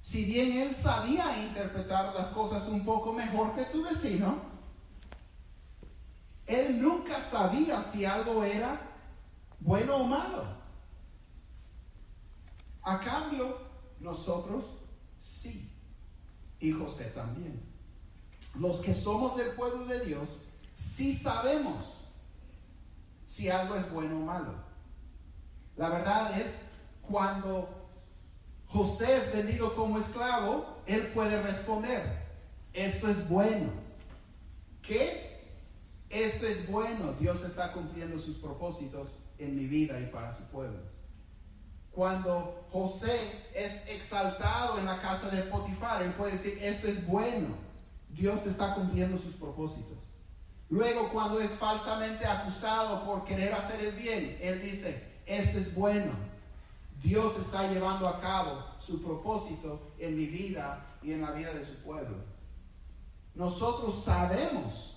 Si 0.00 0.24
bien 0.24 0.52
él 0.52 0.74
sabía 0.74 1.36
interpretar 1.46 2.14
las 2.14 2.28
cosas 2.28 2.66
un 2.68 2.84
poco 2.84 3.12
mejor 3.12 3.54
que 3.54 3.64
su 3.64 3.82
vecino, 3.82 4.38
él 6.46 6.80
nunca 6.80 7.20
sabía 7.20 7.82
si 7.82 8.06
algo 8.06 8.42
era 8.42 8.80
bueno 9.60 9.96
o 9.96 10.04
malo. 10.04 10.44
A 12.82 13.00
cambio, 13.00 13.58
nosotros 14.00 14.80
sí. 15.18 15.70
Y 16.58 16.72
José 16.72 17.04
también 17.14 17.67
los 18.54 18.80
que 18.80 18.94
somos 18.94 19.36
del 19.36 19.48
pueblo 19.50 19.86
de 19.86 20.04
Dios, 20.04 20.28
sí 20.74 21.14
sabemos 21.14 22.04
si 23.26 23.50
algo 23.50 23.74
es 23.74 23.90
bueno 23.92 24.18
o 24.18 24.24
malo. 24.24 24.54
La 25.76 25.88
verdad 25.90 26.40
es, 26.40 26.62
cuando 27.02 27.68
José 28.66 29.16
es 29.18 29.32
vendido 29.32 29.74
como 29.74 29.98
esclavo, 29.98 30.78
él 30.86 31.08
puede 31.14 31.42
responder, 31.42 32.02
esto 32.72 33.08
es 33.08 33.28
bueno. 33.28 33.70
¿Qué? 34.82 35.28
Esto 36.08 36.46
es 36.46 36.70
bueno. 36.70 37.12
Dios 37.20 37.44
está 37.44 37.72
cumpliendo 37.72 38.18
sus 38.18 38.36
propósitos 38.36 39.10
en 39.38 39.54
mi 39.56 39.66
vida 39.66 40.00
y 40.00 40.06
para 40.06 40.34
su 40.34 40.42
pueblo. 40.44 40.80
Cuando 41.92 42.66
José 42.72 43.18
es 43.54 43.88
exaltado 43.88 44.78
en 44.78 44.86
la 44.86 45.00
casa 45.00 45.28
de 45.30 45.42
Potifar, 45.42 46.02
él 46.02 46.12
puede 46.12 46.32
decir, 46.32 46.58
esto 46.62 46.88
es 46.88 47.06
bueno 47.06 47.67
Dios 48.10 48.46
está 48.46 48.74
cumpliendo 48.74 49.18
sus 49.18 49.34
propósitos. 49.34 49.98
Luego, 50.70 51.08
cuando 51.08 51.40
es 51.40 51.52
falsamente 51.52 52.26
acusado 52.26 53.04
por 53.04 53.24
querer 53.24 53.54
hacer 53.54 53.80
el 53.84 53.96
bien, 53.96 54.38
Él 54.42 54.60
dice, 54.60 55.20
esto 55.26 55.58
es 55.58 55.74
bueno. 55.74 56.12
Dios 57.02 57.38
está 57.38 57.70
llevando 57.70 58.08
a 58.08 58.20
cabo 58.20 58.64
su 58.78 59.02
propósito 59.02 59.80
en 59.98 60.16
mi 60.16 60.26
vida 60.26 60.84
y 61.02 61.12
en 61.12 61.22
la 61.22 61.30
vida 61.30 61.52
de 61.52 61.64
su 61.64 61.76
pueblo. 61.82 62.16
nosotros 63.34 64.02
sabemos. 64.02 64.94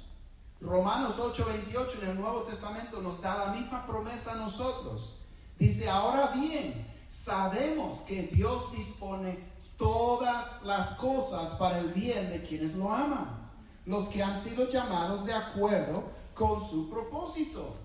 Romanos 0.59 1.17
8:28 1.17 2.01
en 2.03 2.09
el 2.09 2.19
Nuevo 2.19 2.41
Testamento 2.41 3.01
nos 3.01 3.21
da 3.21 3.45
la 3.45 3.53
misma 3.53 3.85
promesa 3.87 4.33
a 4.33 4.35
nosotros. 4.35 5.15
Dice, 5.57 5.89
ahora 5.89 6.31
bien, 6.31 6.87
sabemos 7.07 8.01
que 8.01 8.23
Dios 8.23 8.71
dispone 8.71 9.50
todas 9.81 10.61
las 10.63 10.91
cosas 10.91 11.55
para 11.55 11.79
el 11.79 11.87
bien 11.87 12.29
de 12.29 12.43
quienes 12.43 12.75
lo 12.75 12.93
aman, 12.93 13.49
los 13.87 14.09
que 14.09 14.21
han 14.21 14.39
sido 14.39 14.69
llamados 14.69 15.25
de 15.25 15.33
acuerdo 15.33 16.03
con 16.35 16.59
su 16.59 16.87
propósito. 16.91 17.75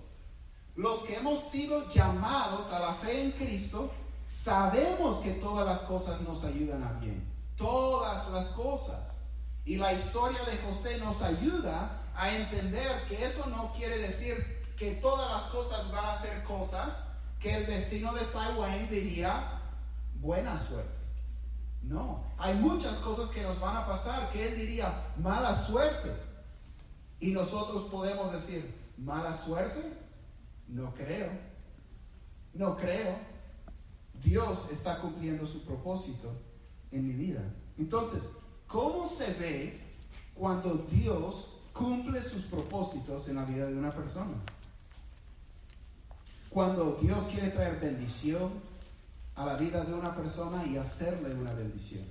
Los 0.75 1.01
que 1.01 1.15
hemos 1.15 1.39
sido 1.39 1.89
llamados 1.89 2.71
a 2.71 2.79
la 2.79 2.93
fe 2.93 3.23
en 3.23 3.31
Cristo, 3.31 3.89
sabemos 4.27 5.17
que 5.21 5.31
todas 5.31 5.65
las 5.65 5.79
cosas 5.79 6.21
nos 6.21 6.43
ayudan 6.43 6.83
a 6.83 6.93
bien. 6.99 7.27
Todas 7.57 8.29
las 8.29 8.45
cosas. 8.49 8.99
Y 9.65 9.77
la 9.77 9.91
historia 9.91 10.43
de 10.43 10.55
José 10.57 10.99
nos 10.99 11.23
ayuda 11.23 12.03
a 12.15 12.31
entender 12.31 13.05
que 13.09 13.25
eso 13.25 13.47
no 13.47 13.73
quiere 13.73 13.97
decir 13.97 14.63
que 14.77 14.91
todas 14.91 15.31
las 15.31 15.43
cosas 15.45 15.91
van 15.91 16.05
a 16.05 16.15
ser 16.15 16.43
cosas 16.43 17.13
que 17.39 17.55
el 17.55 17.65
vecino 17.65 18.13
de 18.13 18.23
Saiwan 18.23 18.87
diría 18.87 19.61
buena 20.21 20.55
suerte. 20.59 20.96
No, 21.87 22.23
hay 22.37 22.55
muchas 22.55 22.95
cosas 22.97 23.29
que 23.29 23.41
nos 23.41 23.59
van 23.59 23.77
a 23.77 23.87
pasar 23.87 24.29
que 24.29 24.47
él 24.47 24.57
diría 24.57 25.13
mala 25.17 25.57
suerte. 25.57 26.11
Y 27.19 27.31
nosotros 27.31 27.83
podemos 27.85 28.31
decir, 28.31 28.75
mala 28.97 29.33
suerte, 29.33 29.81
no 30.67 30.93
creo, 30.93 31.29
no 32.53 32.75
creo. 32.75 33.15
Dios 34.23 34.69
está 34.71 34.99
cumpliendo 34.99 35.45
su 35.45 35.63
propósito 35.63 36.31
en 36.91 37.07
mi 37.07 37.13
vida. 37.13 37.41
Entonces, 37.77 38.31
¿Cómo 38.67 39.07
se 39.07 39.33
ve 39.35 39.79
cuando 40.35 40.73
Dios 40.91 41.53
cumple 41.71 42.21
sus 42.21 42.43
propósitos 42.43 43.29
en 43.29 43.37
la 43.37 43.45
vida 43.45 43.65
de 43.65 43.77
una 43.77 43.95
persona? 43.95 44.35
Cuando 46.49 46.97
Dios 47.01 47.23
quiere 47.31 47.49
traer 47.51 47.79
bendición 47.79 48.51
a 49.37 49.45
la 49.45 49.55
vida 49.55 49.83
de 49.83 49.93
una 49.93 50.15
persona 50.15 50.65
y 50.65 50.77
hacerle 50.77 51.33
una 51.33 51.53
bendición. 51.53 52.03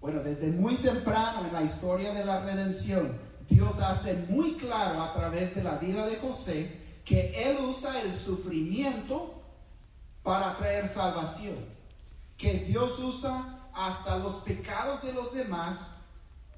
Bueno, 0.00 0.22
desde 0.22 0.48
muy 0.48 0.76
temprano 0.76 1.46
en 1.46 1.52
la 1.52 1.62
historia 1.62 2.12
de 2.12 2.24
la 2.24 2.40
redención, 2.40 3.16
Dios 3.48 3.80
hace 3.80 4.26
muy 4.28 4.56
claro 4.56 5.02
a 5.02 5.14
través 5.14 5.54
de 5.54 5.62
la 5.62 5.76
vida 5.76 6.06
de 6.06 6.16
José 6.16 6.80
que 7.04 7.50
Él 7.50 7.58
usa 7.64 8.00
el 8.02 8.12
sufrimiento 8.12 9.42
para 10.22 10.56
traer 10.56 10.88
salvación. 10.88 11.56
Que 12.36 12.54
Dios 12.54 12.98
usa 12.98 13.70
hasta 13.72 14.18
los 14.18 14.34
pecados 14.36 15.02
de 15.02 15.12
los 15.12 15.32
demás 15.32 15.98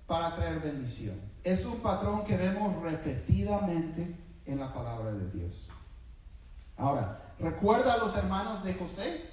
para 0.06 0.34
traer 0.34 0.60
bendición. 0.60 1.20
Es 1.44 1.64
un 1.66 1.80
patrón 1.80 2.24
que 2.24 2.36
vemos 2.36 2.82
repetidamente 2.82 4.16
en 4.46 4.58
la 4.58 4.72
palabra 4.72 5.12
de 5.12 5.30
Dios. 5.30 5.68
Ahora, 6.76 7.23
¿recuerda 7.38 7.94
a 7.94 7.98
los 7.98 8.16
hermanos 8.16 8.64
de 8.64 8.74
José? 8.74 9.30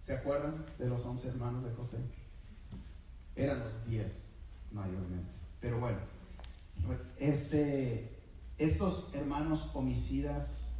¿Se 0.00 0.14
acuerdan 0.14 0.66
de 0.78 0.86
los 0.86 1.04
once 1.04 1.28
hermanos 1.28 1.64
de 1.64 1.70
José? 1.72 1.98
Eran 3.36 3.60
los 3.60 3.86
diez 3.86 4.24
mayormente. 4.72 5.30
Pero 5.60 5.78
bueno, 5.78 5.98
este, 7.18 8.18
estos 8.58 9.14
hermanos 9.14 9.70
homicidas 9.74 10.70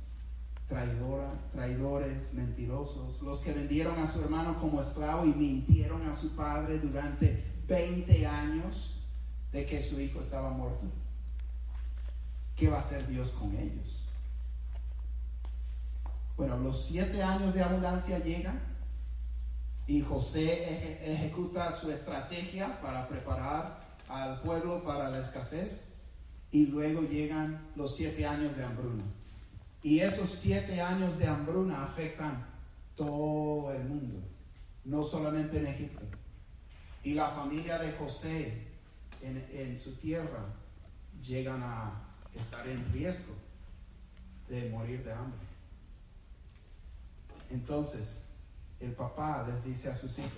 traidora, 0.70 1.32
traidores, 1.52 2.32
mentirosos, 2.32 3.20
los 3.22 3.40
que 3.40 3.52
vendieron 3.52 3.98
a 3.98 4.06
su 4.06 4.20
hermano 4.22 4.58
como 4.60 4.80
esclavo 4.80 5.26
y 5.26 5.34
mintieron 5.34 6.08
a 6.08 6.14
su 6.14 6.36
padre 6.36 6.78
durante 6.78 7.44
20 7.66 8.26
años 8.26 9.02
de 9.52 9.66
que 9.66 9.82
su 9.82 10.00
hijo 10.00 10.20
estaba 10.20 10.50
muerto. 10.50 10.86
¿Qué 12.54 12.68
va 12.68 12.76
a 12.76 12.80
hacer 12.80 13.06
Dios 13.08 13.30
con 13.30 13.52
ellos? 13.56 13.99
Bueno, 16.40 16.56
los 16.56 16.86
siete 16.86 17.22
años 17.22 17.52
de 17.52 17.62
abundancia 17.62 18.18
llegan 18.18 18.58
y 19.86 20.00
José 20.00 20.98
ejecuta 21.04 21.70
su 21.70 21.90
estrategia 21.90 22.80
para 22.80 23.06
preparar 23.06 23.78
al 24.08 24.40
pueblo 24.40 24.82
para 24.82 25.10
la 25.10 25.18
escasez 25.18 25.92
y 26.50 26.64
luego 26.64 27.02
llegan 27.02 27.60
los 27.76 27.94
siete 27.94 28.26
años 28.26 28.56
de 28.56 28.64
hambruna. 28.64 29.04
Y 29.82 30.00
esos 30.00 30.30
siete 30.30 30.80
años 30.80 31.18
de 31.18 31.26
hambruna 31.26 31.84
afectan 31.84 32.46
todo 32.96 33.74
el 33.74 33.84
mundo, 33.84 34.22
no 34.86 35.04
solamente 35.04 35.58
en 35.58 35.66
Egipto. 35.66 36.06
Y 37.04 37.12
la 37.12 37.28
familia 37.32 37.78
de 37.78 37.92
José 37.92 38.66
en, 39.20 39.76
su 39.76 39.94
tierra 39.96 40.46
llegan 41.22 41.62
a 41.62 42.00
estar 42.34 42.66
en 42.66 42.90
riesgo 42.94 43.34
de 44.48 44.70
morir 44.70 45.04
de 45.04 45.12
hambre. 45.12 45.49
Entonces, 47.50 48.26
el 48.78 48.92
papá 48.92 49.44
les 49.48 49.64
dice 49.64 49.90
a 49.90 49.94
sus 49.94 50.18
hijos, 50.18 50.30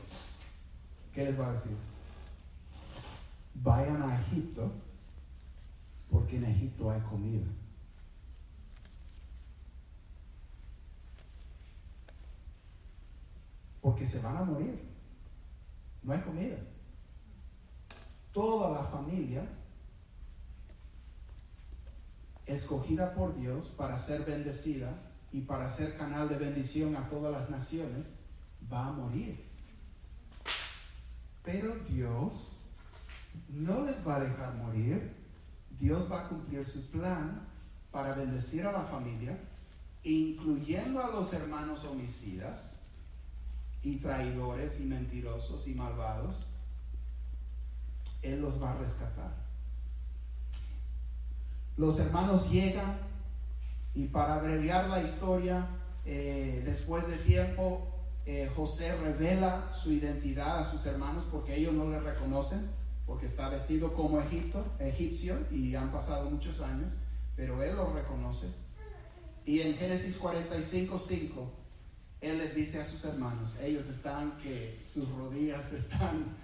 ¿qué 1.12 1.24
les 1.24 1.38
va 1.38 1.48
a 1.48 1.52
decir? 1.52 1.76
Vayan 3.54 4.02
a 4.02 4.20
Egipto 4.22 4.72
porque 6.10 6.36
en 6.36 6.44
Egipto 6.44 6.90
hay 6.90 7.00
comida. 7.02 7.46
porque 13.82 14.06
se 14.06 14.20
van 14.20 14.36
a 14.36 14.44
morir. 14.44 14.80
No 16.02 16.12
hay 16.12 16.20
comida. 16.20 16.56
Toda 18.32 18.70
la 18.70 18.84
familia 18.84 19.44
escogida 22.46 23.12
por 23.12 23.36
Dios 23.36 23.66
para 23.76 23.98
ser 23.98 24.24
bendecida 24.24 24.92
y 25.32 25.40
para 25.40 25.68
ser 25.68 25.96
canal 25.96 26.28
de 26.28 26.36
bendición 26.36 26.96
a 26.96 27.08
todas 27.08 27.32
las 27.32 27.50
naciones, 27.50 28.08
va 28.72 28.88
a 28.88 28.92
morir. 28.92 29.44
Pero 31.42 31.74
Dios 31.88 32.58
no 33.48 33.84
les 33.84 34.06
va 34.06 34.16
a 34.16 34.20
dejar 34.20 34.54
morir. 34.54 35.14
Dios 35.80 36.10
va 36.10 36.22
a 36.22 36.28
cumplir 36.28 36.64
su 36.64 36.90
plan 36.90 37.48
para 37.90 38.14
bendecir 38.14 38.66
a 38.66 38.72
la 38.72 38.84
familia, 38.84 39.38
incluyendo 40.04 41.02
a 41.02 41.10
los 41.10 41.32
hermanos 41.32 41.84
homicidas, 41.84 42.82
y 43.82 43.96
traidores 43.96 44.80
y 44.80 44.84
mentirosos 44.84 45.66
y 45.66 45.74
malvados, 45.74 46.46
Él 48.22 48.40
los 48.40 48.62
va 48.62 48.72
a 48.72 48.78
rescatar. 48.78 49.34
Los 51.76 51.98
hermanos 51.98 52.50
llegan 52.50 52.98
y 53.94 54.06
para 54.08 54.36
abreviar 54.36 54.88
la 54.88 55.02
historia, 55.02 55.66
eh, 56.04 56.62
después 56.64 57.08
de 57.08 57.16
tiempo, 57.16 57.88
eh, 58.24 58.50
José 58.54 58.94
revela 58.96 59.70
su 59.72 59.92
identidad 59.92 60.58
a 60.58 60.70
sus 60.70 60.86
hermanos 60.86 61.24
porque 61.30 61.56
ellos 61.56 61.74
no 61.74 61.90
le 61.90 62.00
reconocen, 62.00 62.70
porque 63.06 63.26
está 63.26 63.48
vestido 63.48 63.92
como 63.92 64.20
Egipto, 64.20 64.64
egipcio 64.78 65.36
y 65.50 65.74
han 65.74 65.90
pasado 65.90 66.30
muchos 66.30 66.60
años, 66.60 66.92
pero 67.36 67.62
él 67.62 67.76
los 67.76 67.92
reconoce. 67.92 68.46
Y 69.44 69.60
en 69.60 69.74
Génesis 69.76 70.16
45, 70.16 70.98
5 70.98 71.52
él 72.22 72.38
les 72.38 72.54
dice 72.54 72.80
a 72.80 72.84
sus 72.84 73.04
hermanos, 73.04 73.56
ellos 73.60 73.88
están 73.88 74.36
que 74.38 74.78
sus 74.82 75.08
rodillas 75.10 75.72
están 75.72 76.36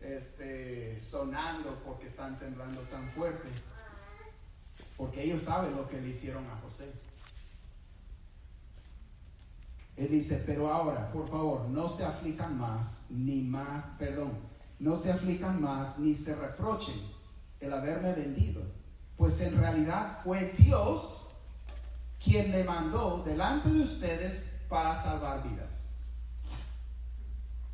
este, 0.00 0.98
sonando 1.00 1.82
porque 1.84 2.06
están 2.06 2.38
temblando 2.38 2.80
tan 2.82 3.08
fuerte, 3.08 3.48
porque 5.02 5.24
ellos 5.24 5.42
saben 5.42 5.74
lo 5.74 5.88
que 5.88 6.00
le 6.00 6.10
hicieron 6.10 6.46
a 6.46 6.60
José. 6.62 6.88
Él 9.96 10.08
dice, 10.08 10.44
pero 10.46 10.72
ahora, 10.72 11.10
por 11.10 11.28
favor, 11.28 11.62
no 11.70 11.88
se 11.88 12.04
aflijan 12.04 12.56
más, 12.56 13.06
ni 13.10 13.40
más, 13.40 13.84
perdón, 13.98 14.30
no 14.78 14.94
se 14.94 15.10
aflijan 15.10 15.60
más, 15.60 15.98
ni 15.98 16.14
se 16.14 16.36
reprochen 16.36 16.94
el 17.58 17.72
haberme 17.72 18.12
vendido, 18.12 18.62
pues 19.16 19.40
en 19.40 19.58
realidad 19.58 20.20
fue 20.22 20.54
Dios 20.56 21.30
quien 22.22 22.52
me 22.52 22.62
mandó 22.62 23.24
delante 23.26 23.70
de 23.70 23.80
ustedes 23.80 24.52
para 24.68 25.02
salvar 25.02 25.42
vidas. 25.42 25.86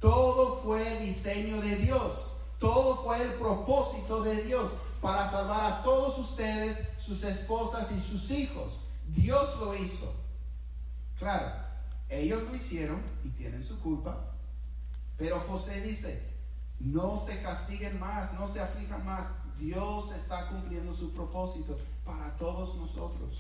Todo 0.01 0.63
fue 0.63 0.97
el 0.97 1.05
diseño 1.05 1.61
de 1.61 1.77
Dios. 1.77 2.39
Todo 2.59 3.05
fue 3.05 3.21
el 3.23 3.33
propósito 3.35 4.23
de 4.23 4.45
Dios 4.45 4.71
para 5.01 5.29
salvar 5.29 5.73
a 5.73 5.83
todos 5.83 6.19
ustedes, 6.19 6.91
sus 6.99 7.23
esposas 7.23 7.91
y 7.93 8.01
sus 8.01 8.31
hijos. 8.31 8.81
Dios 9.09 9.59
lo 9.61 9.75
hizo. 9.77 10.13
Claro, 11.19 11.53
ellos 12.09 12.43
lo 12.43 12.55
hicieron 12.55 13.03
y 13.25 13.31
tienen 13.31 13.63
su 13.63 13.79
culpa. 13.81 14.35
Pero 15.17 15.41
José 15.41 15.81
dice, 15.81 16.23
no 16.81 17.19
se 17.19 17.43
castiguen 17.43 17.99
más, 17.99 18.35
no 18.35 18.47
se 18.49 18.61
aflijan 18.61 19.05
más. 19.05 19.35
Dios 19.59 20.13
está 20.13 20.49
cumpliendo 20.49 20.93
su 20.93 21.13
propósito 21.13 21.79
para 22.05 22.37
todos 22.37 22.77
nosotros. 22.77 23.39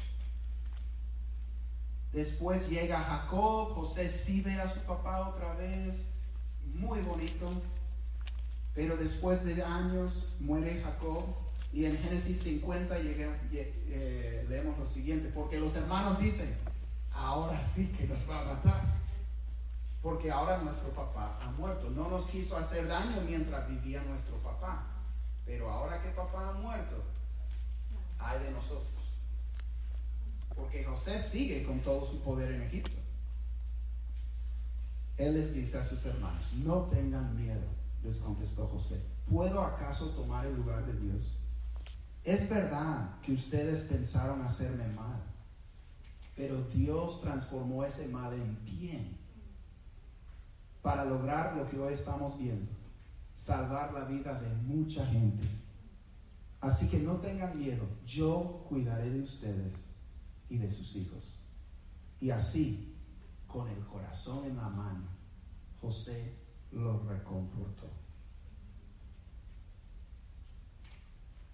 Después 2.12 2.68
llega 2.68 3.00
Jacob, 3.00 3.74
José 3.74 4.10
sí 4.10 4.40
ve 4.40 4.60
a 4.60 4.68
su 4.68 4.80
papá 4.80 5.28
otra 5.28 5.54
vez, 5.54 6.14
muy 6.74 7.00
bonito. 7.00 7.50
Pero 8.74 8.96
después 8.96 9.44
de 9.44 9.62
años 9.62 10.34
muere 10.40 10.82
Jacob 10.82 11.24
y 11.72 11.84
en 11.84 11.98
Génesis 11.98 12.42
50 12.42 12.96
eh, 12.98 14.46
leemos 14.48 14.78
lo 14.78 14.86
siguiente, 14.86 15.30
porque 15.34 15.60
los 15.60 15.76
hermanos 15.76 16.18
dicen, 16.18 16.48
ahora 17.12 17.62
sí 17.64 17.88
que 17.88 18.06
nos 18.06 18.28
va 18.28 18.40
a 18.40 18.54
matar, 18.54 18.82
porque 20.02 20.30
ahora 20.30 20.58
nuestro 20.58 20.90
papá 20.90 21.38
ha 21.42 21.50
muerto. 21.50 21.90
No 21.90 22.08
nos 22.08 22.26
quiso 22.26 22.56
hacer 22.56 22.88
daño 22.88 23.20
mientras 23.26 23.68
vivía 23.68 24.02
nuestro 24.02 24.36
papá, 24.36 24.86
pero 25.44 25.70
ahora 25.70 26.00
que 26.00 26.08
papá 26.10 26.50
ha 26.50 26.52
muerto, 26.54 27.02
hay 28.18 28.42
de 28.42 28.50
nosotros. 28.50 28.86
Porque 30.54 30.84
José 30.84 31.20
sigue 31.20 31.64
con 31.64 31.80
todo 31.80 32.04
su 32.04 32.22
poder 32.22 32.52
en 32.52 32.62
Egipto. 32.62 32.98
Él 35.18 35.34
les 35.34 35.52
dice 35.52 35.78
a 35.78 35.84
sus 35.84 36.04
hermanos, 36.06 36.52
no 36.64 36.82
tengan 36.84 37.36
miedo, 37.36 37.66
les 38.02 38.16
contestó 38.18 38.66
José. 38.68 39.00
¿Puedo 39.28 39.62
acaso 39.62 40.06
tomar 40.10 40.46
el 40.46 40.56
lugar 40.56 40.86
de 40.86 40.94
Dios? 40.94 41.38
Es 42.24 42.48
verdad 42.48 43.20
que 43.22 43.32
ustedes 43.32 43.80
pensaron 43.82 44.42
hacerme 44.42 44.86
mal, 44.88 45.22
pero 46.36 46.62
Dios 46.74 47.20
transformó 47.20 47.84
ese 47.84 48.08
mal 48.08 48.32
en 48.34 48.64
bien 48.64 49.16
para 50.82 51.04
lograr 51.04 51.56
lo 51.56 51.68
que 51.68 51.78
hoy 51.78 51.94
estamos 51.94 52.38
viendo, 52.38 52.70
salvar 53.34 53.92
la 53.92 54.04
vida 54.04 54.40
de 54.40 54.54
mucha 54.62 55.04
gente. 55.06 55.46
Así 56.60 56.88
que 56.88 56.98
no 56.98 57.16
tengan 57.16 57.56
miedo, 57.56 57.86
yo 58.06 58.64
cuidaré 58.68 59.10
de 59.10 59.20
ustedes 59.20 59.74
y 60.48 60.58
de 60.58 60.70
sus 60.70 60.96
hijos. 60.96 61.38
Y 62.20 62.30
así, 62.30 62.96
con 63.46 63.68
el 63.68 63.84
corazón 63.86 64.44
en 64.44 64.56
la 64.56 64.68
mano, 64.68 65.08
José 65.80 66.34
los 66.72 67.04
reconfortó. 67.06 67.97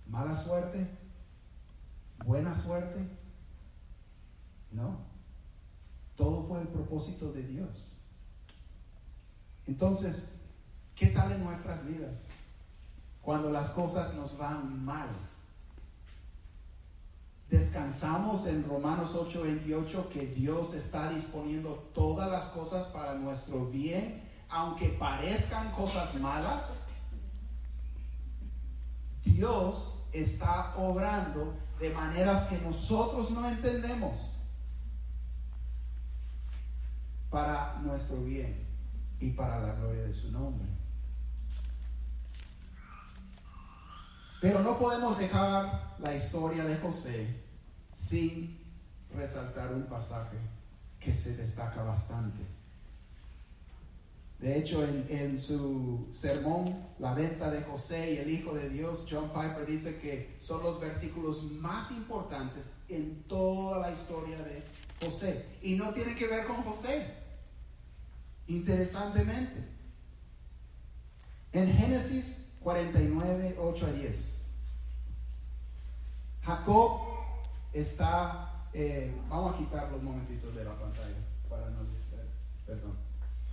¿Mala 0.07 0.34
suerte? 0.34 0.86
¿Buena 2.24 2.55
suerte? 2.55 3.07
No. 4.70 4.98
Todo 6.16 6.44
fue 6.44 6.61
el 6.61 6.68
propósito 6.68 7.32
de 7.32 7.42
Dios. 7.42 7.94
Entonces, 9.66 10.40
¿qué 10.94 11.09
tal 11.09 11.32
en 11.32 11.44
nuestras 11.44 11.86
vidas? 11.86 12.26
Cuando 13.22 13.50
las 13.50 13.70
cosas 13.70 14.14
nos 14.14 14.36
van 14.36 14.84
mal. 14.84 15.09
Descansamos 17.48 18.46
en 18.46 18.68
Romanos 18.68 19.14
8:28 19.14 20.09
que 20.09 20.26
Dios 20.26 20.74
está 20.74 21.11
disponiendo 21.11 21.70
todas 21.94 22.30
las 22.30 22.46
cosas 22.46 22.86
para 22.86 23.14
nuestro 23.14 23.66
bien, 23.66 24.22
aunque 24.48 24.88
parezcan 24.88 25.70
cosas 25.72 26.14
malas. 26.16 26.84
Dios 29.25 30.07
está 30.12 30.75
obrando 30.77 31.55
de 31.81 31.91
maneras 31.91 32.45
que 32.45 32.59
nosotros 32.61 33.31
no 33.31 33.49
entendemos 33.49 34.39
para 37.31 37.81
nuestro 37.83 38.22
bien 38.22 38.64
y 39.18 39.31
para 39.31 39.59
la 39.61 39.75
gloria 39.75 40.03
de 40.03 40.12
su 40.12 40.31
nombre. 40.31 40.68
Pero 44.41 44.61
no 44.61 44.79
podemos 44.79 45.18
dejar 45.18 45.97
la 45.99 46.14
historia 46.14 46.64
de 46.64 46.77
José 46.77 47.43
sin 47.95 48.62
resaltar 49.14 49.72
un 49.72 49.85
pasaje 49.85 50.37
que 51.01 51.14
se 51.14 51.37
destaca 51.37 51.83
bastante. 51.83 52.45
De 54.45 54.59
hecho, 54.59 54.84
en, 54.84 55.38
su 55.38 56.07
sermón, 56.12 56.66
La 56.99 57.14
venta 57.14 57.51
de 57.51 57.62
José 57.62 58.12
y 58.12 58.18
el 58.18 58.30
Hijo 58.30 58.53
de 58.53 58.68
Dios, 58.68 59.07
John 59.11 59.30
Piper 59.30 59.64
dice 59.64 59.99
que 59.99 60.36
son 60.38 60.62
los 60.62 60.78
versículos 60.78 61.45
más 61.45 61.90
importantes 61.92 62.74
en 62.90 63.22
toda 63.22 63.78
la 63.78 63.90
historia 63.90 64.36
de 64.42 64.62
José. 65.03 65.47
Y 65.62 65.76
no 65.76 65.95
tiene 65.95 66.14
que 66.14 66.26
ver 66.26 66.47
con 66.47 66.57
José, 66.57 67.07
interesantemente. 68.47 69.66
En 71.55 71.72
Génesis 71.72 72.51
49, 72.61 73.57
8 73.59 73.86
a 73.86 73.92
10, 73.92 74.42
Jacob 76.42 77.01
está, 77.72 78.68
eh, 78.74 79.11
vamos 79.30 79.55
a 79.55 79.59
quitar 79.59 79.90
los 79.90 80.03
momentitos 80.03 80.55
de 80.55 80.64
la 80.64 80.78
pantalla 80.78 81.16
para 81.49 81.70
no 81.70 81.82
distraer, 81.84 82.28
perdón. 82.66 83.03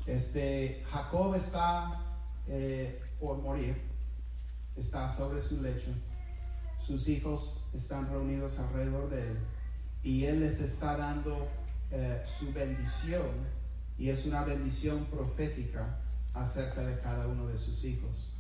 Este, 0.05 0.83
Jacob 0.89 1.35
está 1.35 2.01
eh, 2.47 3.01
por 3.19 3.37
morir, 3.37 3.75
está 4.75 5.07
sobre 5.07 5.41
su 5.41 5.61
lecho, 5.61 5.91
sus 6.81 7.07
hijos 7.07 7.61
están 7.73 8.09
reunidos 8.09 8.57
alrededor 8.57 9.09
de 9.09 9.21
él 9.31 9.37
y 10.03 10.25
él 10.25 10.39
les 10.39 10.59
está 10.59 10.97
dando 10.97 11.47
eh, 11.91 12.23
su 12.25 12.51
bendición 12.51 13.29
y 13.97 14.09
es 14.09 14.25
una 14.25 14.43
bendición 14.43 15.05
profética 15.05 15.99
acerca 16.33 16.81
de 16.81 16.99
cada 16.99 17.27
uno 17.27 17.47
de 17.47 17.57
sus 17.57 17.83
hijos. 17.83 18.31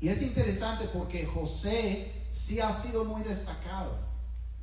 Y 0.00 0.08
es 0.08 0.22
interesante 0.22 0.88
porque 0.92 1.26
José 1.26 2.12
sí 2.30 2.60
ha 2.60 2.72
sido 2.72 3.04
muy 3.04 3.22
destacado, 3.22 3.98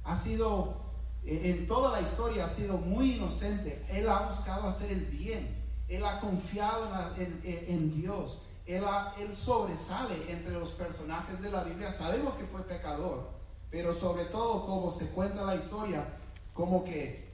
ha 0.05 0.15
sido, 0.15 0.81
en 1.25 1.67
toda 1.67 1.99
la 1.99 2.07
historia 2.07 2.45
ha 2.45 2.47
sido 2.47 2.77
muy 2.77 3.15
inocente, 3.15 3.85
él 3.89 4.07
ha 4.07 4.29
buscado 4.29 4.67
hacer 4.67 4.91
el 4.91 5.05
bien 5.07 5.64
él 5.87 6.05
ha 6.05 6.19
confiado 6.19 6.89
en, 7.17 7.95
Dios. 7.95 8.43
Él, 8.65 8.83
él, 9.19 9.35
sobresale 9.35 10.31
entre 10.31 10.53
los 10.53 10.71
personajes 10.71 11.41
de 11.41 11.51
la 11.51 11.63
Biblia. 11.63 11.91
Sabemos 11.91 12.33
que 12.35 12.45
fue 12.45 12.63
pecador, 12.63 13.29
pero 13.69 13.93
sobre 13.93 14.25
todo 14.25 14.65
como 14.65 14.91
se 14.91 15.07
cuenta 15.09 15.43
la 15.43 15.55
historia, 15.55 16.05
como 16.53 16.83
que 16.83 17.25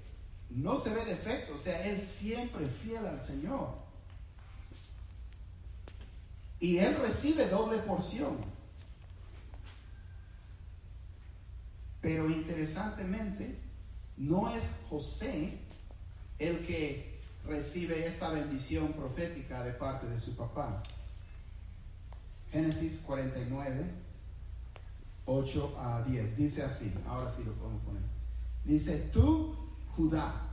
no 0.49 0.76
se 0.76 0.93
ve 0.93 1.06
defecto. 1.06 1.54
O 1.54 1.58
sea, 1.58 1.86
él 1.88 2.02
siempre 2.02 2.68
fiel 2.68 3.06
al 3.06 3.20
Señor. 3.20 3.70
Y 6.60 6.78
él 6.78 6.97
recibe 6.97 7.47
doble 7.47 7.78
porción. 7.80 8.38
Pero 12.02 12.30
interesantemente, 12.30 13.60
no 14.18 14.54
es 14.54 14.82
José 14.89 15.58
el 16.38 16.66
que 16.66 17.11
recibe 17.46 18.06
esta 18.06 18.30
bendición 18.30 18.94
profética 18.94 19.64
de 19.64 19.72
parte 19.72 20.08
de 20.08 20.18
su 20.18 20.36
papá. 20.36 20.82
Génesis 22.52 23.02
49, 23.06 23.92
8 25.26 25.76
a 25.80 26.02
10. 26.04 26.38
Dice 26.38 26.64
así, 26.64 26.94
ahora 27.08 27.30
sí 27.30 27.44
lo 27.44 27.54
podemos 27.54 27.82
poner. 27.84 28.04
Dice, 28.64 29.10
tú, 29.14 29.56
Judá, 29.96 30.50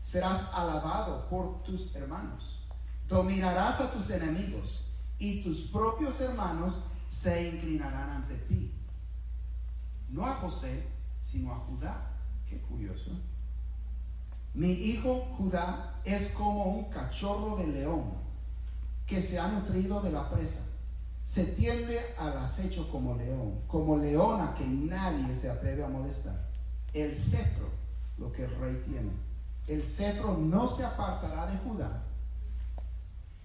serás 0.00 0.52
alabado 0.52 1.28
por 1.28 1.62
tus 1.62 1.94
hermanos, 1.94 2.66
dominarás 3.08 3.80
a 3.80 3.92
tus 3.92 4.10
enemigos 4.10 4.82
y 5.18 5.42
tus 5.42 5.62
propios 5.70 6.20
hermanos 6.20 6.80
se 7.08 7.48
inclinarán 7.48 8.10
ante 8.10 8.36
ti. 8.36 8.74
No 10.10 10.26
a 10.26 10.34
José, 10.34 10.86
sino 11.22 11.54
a 11.54 11.58
Judá. 11.60 12.10
Qué 12.48 12.60
curioso. 12.60 13.10
Mi 14.54 14.70
hijo 14.70 15.26
Judá 15.36 16.00
es 16.04 16.28
como 16.28 16.64
un 16.66 16.84
cachorro 16.84 17.56
de 17.56 17.66
león 17.66 18.04
que 19.04 19.20
se 19.20 19.38
ha 19.38 19.48
nutrido 19.48 20.00
de 20.00 20.12
la 20.12 20.30
presa. 20.30 20.60
Se 21.24 21.44
tiende 21.44 22.00
al 22.16 22.38
acecho 22.38 22.88
como 22.90 23.16
león, 23.16 23.62
como 23.66 23.96
leona 23.96 24.54
que 24.54 24.64
nadie 24.64 25.34
se 25.34 25.50
atreve 25.50 25.84
a 25.84 25.88
molestar. 25.88 26.48
El 26.92 27.12
cetro, 27.12 27.68
lo 28.16 28.30
que 28.30 28.44
el 28.44 28.54
rey 28.60 28.80
tiene, 28.86 29.10
el 29.66 29.82
cetro 29.82 30.36
no 30.36 30.68
se 30.68 30.84
apartará 30.84 31.46
de 31.46 31.58
Judá, 31.58 32.04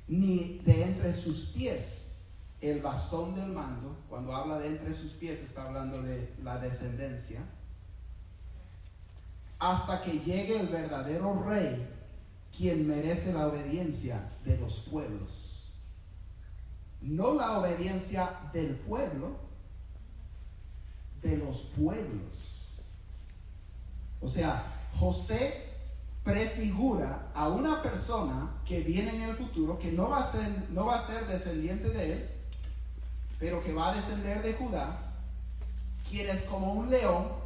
ni 0.07 0.59
de 0.59 0.83
entre 0.83 1.11
sus 1.13 1.47
pies 1.55 2.19
el 2.61 2.81
bastón 2.81 3.33
del 3.33 3.47
mando. 3.47 3.97
Cuando 4.09 4.35
habla 4.35 4.59
de 4.59 4.67
entre 4.67 4.93
sus 4.93 5.13
pies 5.13 5.41
está 5.41 5.63
hablando 5.63 6.03
de 6.03 6.35
la 6.43 6.59
descendencia 6.59 7.41
hasta 9.59 10.01
que 10.01 10.19
llegue 10.19 10.59
el 10.59 10.67
verdadero 10.67 11.43
rey, 11.43 11.87
quien 12.55 12.87
merece 12.87 13.33
la 13.33 13.47
obediencia 13.47 14.31
de 14.45 14.57
los 14.57 14.79
pueblos. 14.89 15.71
No 17.01 17.33
la 17.33 17.59
obediencia 17.59 18.29
del 18.53 18.75
pueblo, 18.75 19.35
de 21.21 21.37
los 21.37 21.57
pueblos. 21.77 22.69
O 24.21 24.27
sea, 24.27 24.63
José 24.97 25.65
prefigura 26.23 27.27
a 27.33 27.47
una 27.47 27.81
persona 27.81 28.61
que 28.65 28.81
viene 28.81 29.15
en 29.15 29.21
el 29.23 29.35
futuro, 29.35 29.77
que 29.77 29.91
no 29.91 30.09
va 30.09 30.19
a 30.19 30.31
ser, 30.31 30.47
no 30.71 30.85
va 30.85 30.95
a 30.95 31.05
ser 31.05 31.25
descendiente 31.27 31.89
de 31.89 32.13
él, 32.13 32.29
pero 33.39 33.63
que 33.63 33.73
va 33.73 33.91
a 33.91 33.95
descender 33.95 34.41
de 34.41 34.53
Judá, 34.53 35.13
quien 36.09 36.29
es 36.29 36.43
como 36.43 36.73
un 36.73 36.89
león 36.89 37.38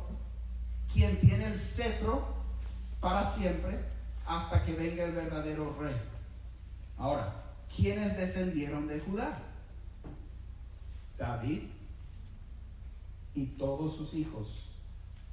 quien 0.93 1.19
tiene 1.19 1.47
el 1.47 1.57
cetro 1.57 2.27
para 3.01 3.23
siempre 3.23 3.79
hasta 4.25 4.63
que 4.63 4.73
venga 4.73 5.03
el 5.03 5.13
verdadero 5.13 5.75
rey. 5.79 5.95
Ahora, 6.97 7.33
¿quiénes 7.75 8.15
descendieron 8.15 8.87
de 8.87 8.99
Judá? 8.99 9.39
David 11.17 11.63
y 13.33 13.45
todos 13.45 13.95
sus 13.95 14.13
hijos, 14.13 14.69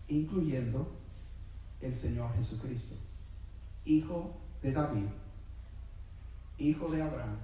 incluyendo 0.08 0.90
el 1.80 1.94
Señor 1.94 2.34
Jesucristo, 2.36 2.94
hijo 3.84 4.34
de 4.62 4.72
David, 4.72 5.06
hijo 6.58 6.88
de 6.88 7.02
Abraham, 7.02 7.36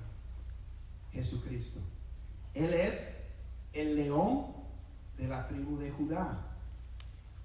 Jesucristo. 1.12 1.80
Él 2.54 2.72
es 2.72 3.18
el 3.72 3.96
león 3.96 4.46
de 5.18 5.28
la 5.28 5.46
tribu 5.48 5.78
de 5.78 5.90
Judá. 5.90 6.45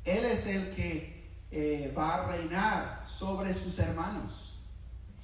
Él 0.05 0.25
es 0.25 0.47
el 0.47 0.71
que 0.71 1.29
eh, 1.51 1.93
va 1.97 2.15
a 2.15 2.27
reinar 2.27 3.03
sobre 3.07 3.53
sus 3.53 3.77
hermanos. 3.79 4.53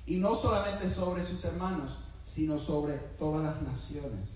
Y 0.06 0.16
no 0.18 0.36
solamente 0.36 0.90
sobre 0.90 1.24
sus 1.24 1.44
hermanos, 1.46 1.98
sino 2.24 2.58
sobre 2.58 2.94
todas 3.18 3.44
las 3.44 3.62
naciones. 3.62 4.30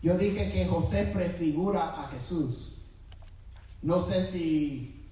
Yo 0.00 0.16
dije 0.16 0.52
que 0.52 0.66
José 0.66 1.10
prefigura 1.12 2.02
a 2.02 2.08
Jesús. 2.08 2.76
No 3.82 4.00
sé 4.00 4.24
si 4.24 5.08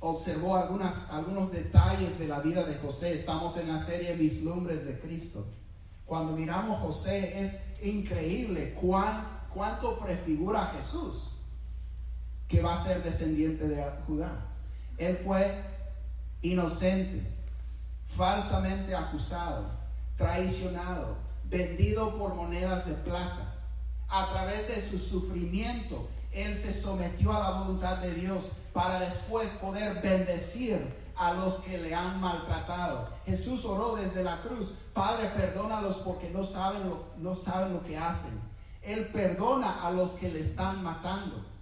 observó 0.00 0.56
algunos 0.56 1.52
detalles 1.52 2.18
de 2.18 2.28
la 2.28 2.40
vida 2.40 2.64
de 2.64 2.76
José. 2.76 3.14
Estamos 3.14 3.56
en 3.56 3.68
la 3.68 3.82
serie 3.82 4.14
Vislumbres 4.16 4.84
de 4.84 4.98
Cristo. 4.98 5.46
Cuando 6.04 6.32
miramos 6.32 6.80
José 6.80 7.40
es 7.40 7.62
increíble 7.82 8.74
cuán, 8.80 9.46
cuánto 9.52 9.98
prefigura 9.98 10.64
a 10.64 10.74
Jesús, 10.74 11.33
que 12.48 12.60
va 12.60 12.74
a 12.74 12.82
ser 12.82 13.02
descendiente 13.02 13.66
de 13.66 13.84
Judá. 14.06 14.46
Él 14.98 15.18
fue 15.24 15.62
inocente, 16.42 17.26
falsamente 18.06 18.94
acusado, 18.94 19.70
traicionado, 20.16 21.16
vendido 21.44 22.16
por 22.16 22.34
monedas 22.34 22.86
de 22.86 22.94
plata. 22.94 23.54
A 24.08 24.30
través 24.30 24.68
de 24.68 24.80
su 24.80 24.98
sufrimiento, 24.98 26.08
Él 26.32 26.54
se 26.54 26.72
sometió 26.72 27.32
a 27.32 27.40
la 27.40 27.58
voluntad 27.60 27.98
de 27.98 28.14
Dios 28.14 28.52
para 28.72 29.00
después 29.00 29.50
poder 29.52 30.00
bendecir 30.02 31.04
a 31.16 31.32
los 31.32 31.56
que 31.56 31.78
le 31.78 31.94
han 31.94 32.20
maltratado. 32.20 33.08
Jesús 33.24 33.64
oró 33.64 33.96
desde 33.96 34.22
la 34.22 34.40
cruz, 34.42 34.74
Padre, 34.92 35.28
perdónalos 35.28 35.96
porque 35.98 36.30
no 36.30 36.44
saben 36.44 36.88
lo, 36.88 37.04
no 37.18 37.34
saben 37.34 37.72
lo 37.72 37.82
que 37.82 37.96
hacen. 37.96 38.40
Él 38.82 39.08
perdona 39.12 39.82
a 39.82 39.90
los 39.90 40.12
que 40.12 40.30
le 40.30 40.40
están 40.40 40.82
matando. 40.82 41.53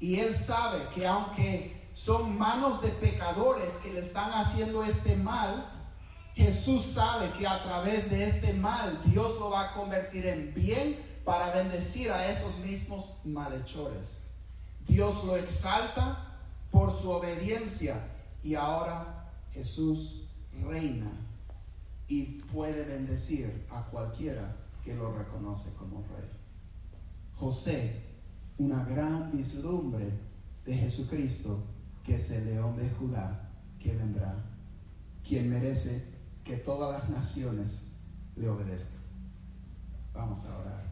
Y 0.00 0.18
Él 0.18 0.34
sabe 0.34 0.78
que 0.94 1.06
aunque 1.06 1.88
son 1.94 2.38
manos 2.38 2.80
de 2.80 2.88
pecadores 2.88 3.74
que 3.82 3.92
le 3.92 4.00
están 4.00 4.32
haciendo 4.32 4.82
este 4.82 5.16
mal, 5.16 5.70
Jesús 6.34 6.86
sabe 6.86 7.30
que 7.38 7.46
a 7.46 7.62
través 7.62 8.10
de 8.10 8.24
este 8.24 8.54
mal 8.54 8.98
Dios 9.04 9.38
lo 9.38 9.50
va 9.50 9.70
a 9.70 9.74
convertir 9.74 10.26
en 10.26 10.54
bien 10.54 10.96
para 11.24 11.50
bendecir 11.50 12.10
a 12.10 12.30
esos 12.30 12.56
mismos 12.58 13.16
malhechores. 13.24 14.22
Dios 14.88 15.22
lo 15.24 15.36
exalta 15.36 16.38
por 16.70 16.90
su 16.92 17.10
obediencia 17.10 18.08
y 18.42 18.54
ahora 18.54 19.30
Jesús 19.52 20.22
reina 20.64 21.10
y 22.08 22.24
puede 22.52 22.84
bendecir 22.84 23.66
a 23.70 23.82
cualquiera 23.82 24.56
que 24.84 24.94
lo 24.94 25.12
reconoce 25.12 25.72
como 25.74 25.98
rey. 26.16 26.28
José, 27.38 28.09
una 28.60 28.84
gran 28.84 29.32
vislumbre 29.32 30.10
de 30.66 30.74
Jesucristo, 30.74 31.64
que 32.04 32.16
es 32.16 32.30
el 32.30 32.44
león 32.44 32.76
de 32.76 32.90
Judá 32.90 33.48
que 33.78 33.96
vendrá, 33.96 34.34
quien 35.26 35.48
merece 35.48 36.04
que 36.44 36.56
todas 36.56 36.92
las 36.92 37.08
naciones 37.08 37.86
le 38.36 38.50
obedezcan. 38.50 39.00
Vamos 40.12 40.44
a 40.44 40.58
orar. 40.58 40.82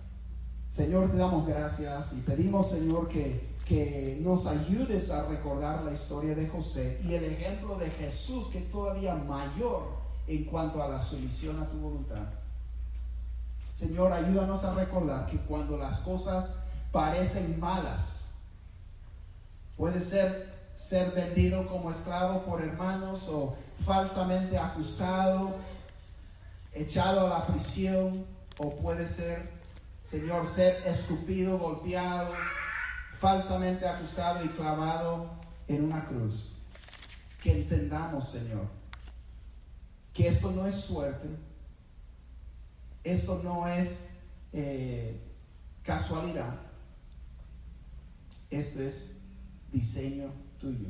Señor, 0.71 1.11
te 1.11 1.19
damos 1.19 1.47
gracias 1.47 2.15
y 2.15 2.23
pedimos, 2.23 2.71
Señor, 2.71 3.07
que, 3.09 3.55
que 3.67 4.19
nos 4.23 4.47
ayudes 4.47 5.11
a 5.11 5.27
recordar 5.27 5.85
la 5.85 5.93
historia 5.93 6.35
de 6.35 6.49
José 6.49 6.99
y 7.05 7.15
el 7.15 7.25
ejemplo 7.25 7.77
de 7.79 7.91
Jesús, 7.91 8.49
que 8.49 8.63
todavía 8.63 9.15
mayor 9.15 9.99
en 10.27 10.45
cuanto 10.45 10.83
a 10.83 10.89
la 10.89 11.03
sumisión 11.03 11.61
a 11.61 11.69
tu 11.69 11.77
voluntad. 11.77 12.29
Señor, 13.75 14.11
ayúdanos 14.11 14.65
a 14.65 14.75
recordar 14.75 15.31
que 15.31 15.37
cuando 15.41 15.77
las 15.77 15.99
cosas 15.99 16.51
parecen 16.93 17.59
malas, 17.61 18.35
puede 19.77 20.01
ser 20.01 20.59
ser 20.79 21.11
vendido 21.11 21.67
como 21.67 21.91
esclavo 21.91 22.45
por 22.45 22.63
hermanos 22.63 23.27
o 23.29 23.57
falsamente 23.85 24.57
acusado, 24.57 25.57
echado 26.73 27.27
a 27.27 27.41
la 27.41 27.47
prisión, 27.49 28.25
o 28.59 28.77
puede 28.77 29.05
ser, 29.05 29.51
Señor, 30.05 30.47
ser 30.47 30.87
escupido, 30.87 31.59
golpeado, 31.59 32.33
falsamente 33.19 33.89
acusado 33.89 34.45
y 34.45 34.49
clavado 34.51 35.33
en 35.67 35.85
una 35.85 36.05
cruz. 36.05 36.49
Que 37.43 37.63
entendamos, 37.63 38.31
Señor, 38.31 38.69
que 40.15 40.29
esto 40.29 40.53
no 40.53 40.65
es 40.65 40.77
suerte, 40.77 41.29
esto 43.03 43.41
no 43.43 43.67
es 43.67 44.11
eh, 44.53 45.21
casualidad, 45.83 46.68
esto 48.51 48.83
es 48.83 49.21
diseño 49.73 50.31
tuyo 50.59 50.89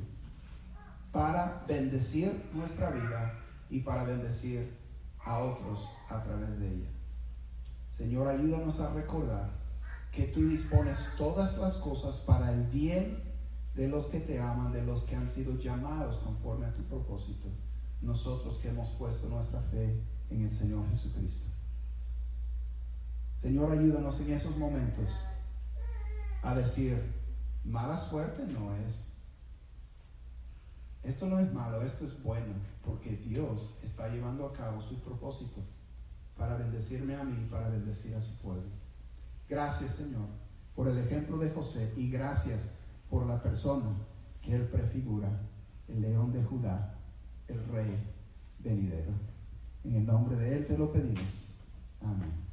para 1.13 1.65
bendecir 1.67 2.51
nuestra 2.55 2.91
vida 2.91 3.35
y 3.71 3.81
para 3.81 4.05
bendecir 4.05 4.73
a 5.25 5.39
otros 5.39 5.89
a 6.09 6.23
través 6.23 6.59
de 6.59 6.69
ella. 6.69 6.89
Señor, 7.91 8.29
ayúdanos 8.29 8.81
a 8.81 8.93
recordar 8.93 9.51
que 10.13 10.25
tú 10.25 10.49
dispones 10.49 10.99
todas 11.17 11.59
las 11.59 11.75
cosas 11.75 12.17
para 12.21 12.53
el 12.53 12.65
bien 12.65 13.23
de 13.75 13.89
los 13.89 14.07
que 14.07 14.21
te 14.21 14.41
aman, 14.41 14.73
de 14.73 14.85
los 14.85 15.03
que 15.03 15.17
han 15.17 15.29
sido 15.29 15.57
llamados 15.59 16.17
conforme 16.19 16.67
a 16.67 16.75
tu 16.75 16.83
propósito, 16.85 17.49
nosotros 18.03 18.59
que 18.59 18.69
hemos 18.69 18.89
puesto 18.91 19.29
nuestra 19.29 19.61
fe 19.63 20.01
en 20.31 20.45
el 20.45 20.53
Señor 20.53 20.89
Jesucristo. 20.91 21.49
Señor, 23.41 23.73
ayúdanos 23.73 24.21
en 24.21 24.33
esos 24.33 24.57
momentos 24.57 25.11
a 26.43 26.55
decir, 26.55 27.18
mala 27.69 27.97
suerte 27.97 28.45
no 28.53 28.75
es 28.75 29.09
esto 31.03 31.27
no 31.27 31.39
es 31.39 31.51
malo, 31.53 31.81
esto 31.83 32.05
es 32.05 32.23
bueno, 32.23 32.53
porque 32.85 33.17
Dios 33.17 33.79
está 33.83 34.09
llevando 34.09 34.47
a 34.47 34.53
cabo 34.53 34.81
su 34.81 35.01
propósito 35.01 35.63
para 36.37 36.57
bendecirme 36.57 37.15
a 37.15 37.25
mí 37.25 37.49
para 37.51 37.69
bendecir 37.69 38.15
a 38.15 38.21
su 38.21 38.37
pueblo. 38.39 38.69
Gracias, 39.49 39.97
Señor, 39.97 40.27
por 40.75 40.89
el 40.89 40.99
ejemplo 40.99 41.39
de 41.39 41.51
José 41.51 41.93
y 41.97 42.11
gracias 42.11 42.75
por 43.09 43.27
la 43.27 43.43
persona 43.43 43.91
que 44.43 44.55
él 44.55 44.69
prefigura, 44.69 45.31
el 45.89 46.03
león 46.03 46.33
de 46.33 46.45
Judá, 46.45 46.99
el 47.47 47.65
rey 47.69 47.97
venidero. 48.59 49.13
En 49.85 49.97
el 49.97 50.07
nombre 50.07 50.37
de 50.37 50.59
él 50.59 50.67
te 50.67 50.77
lo 50.77 50.93
pedimos. 50.93 51.49
Amén. 52.03 52.47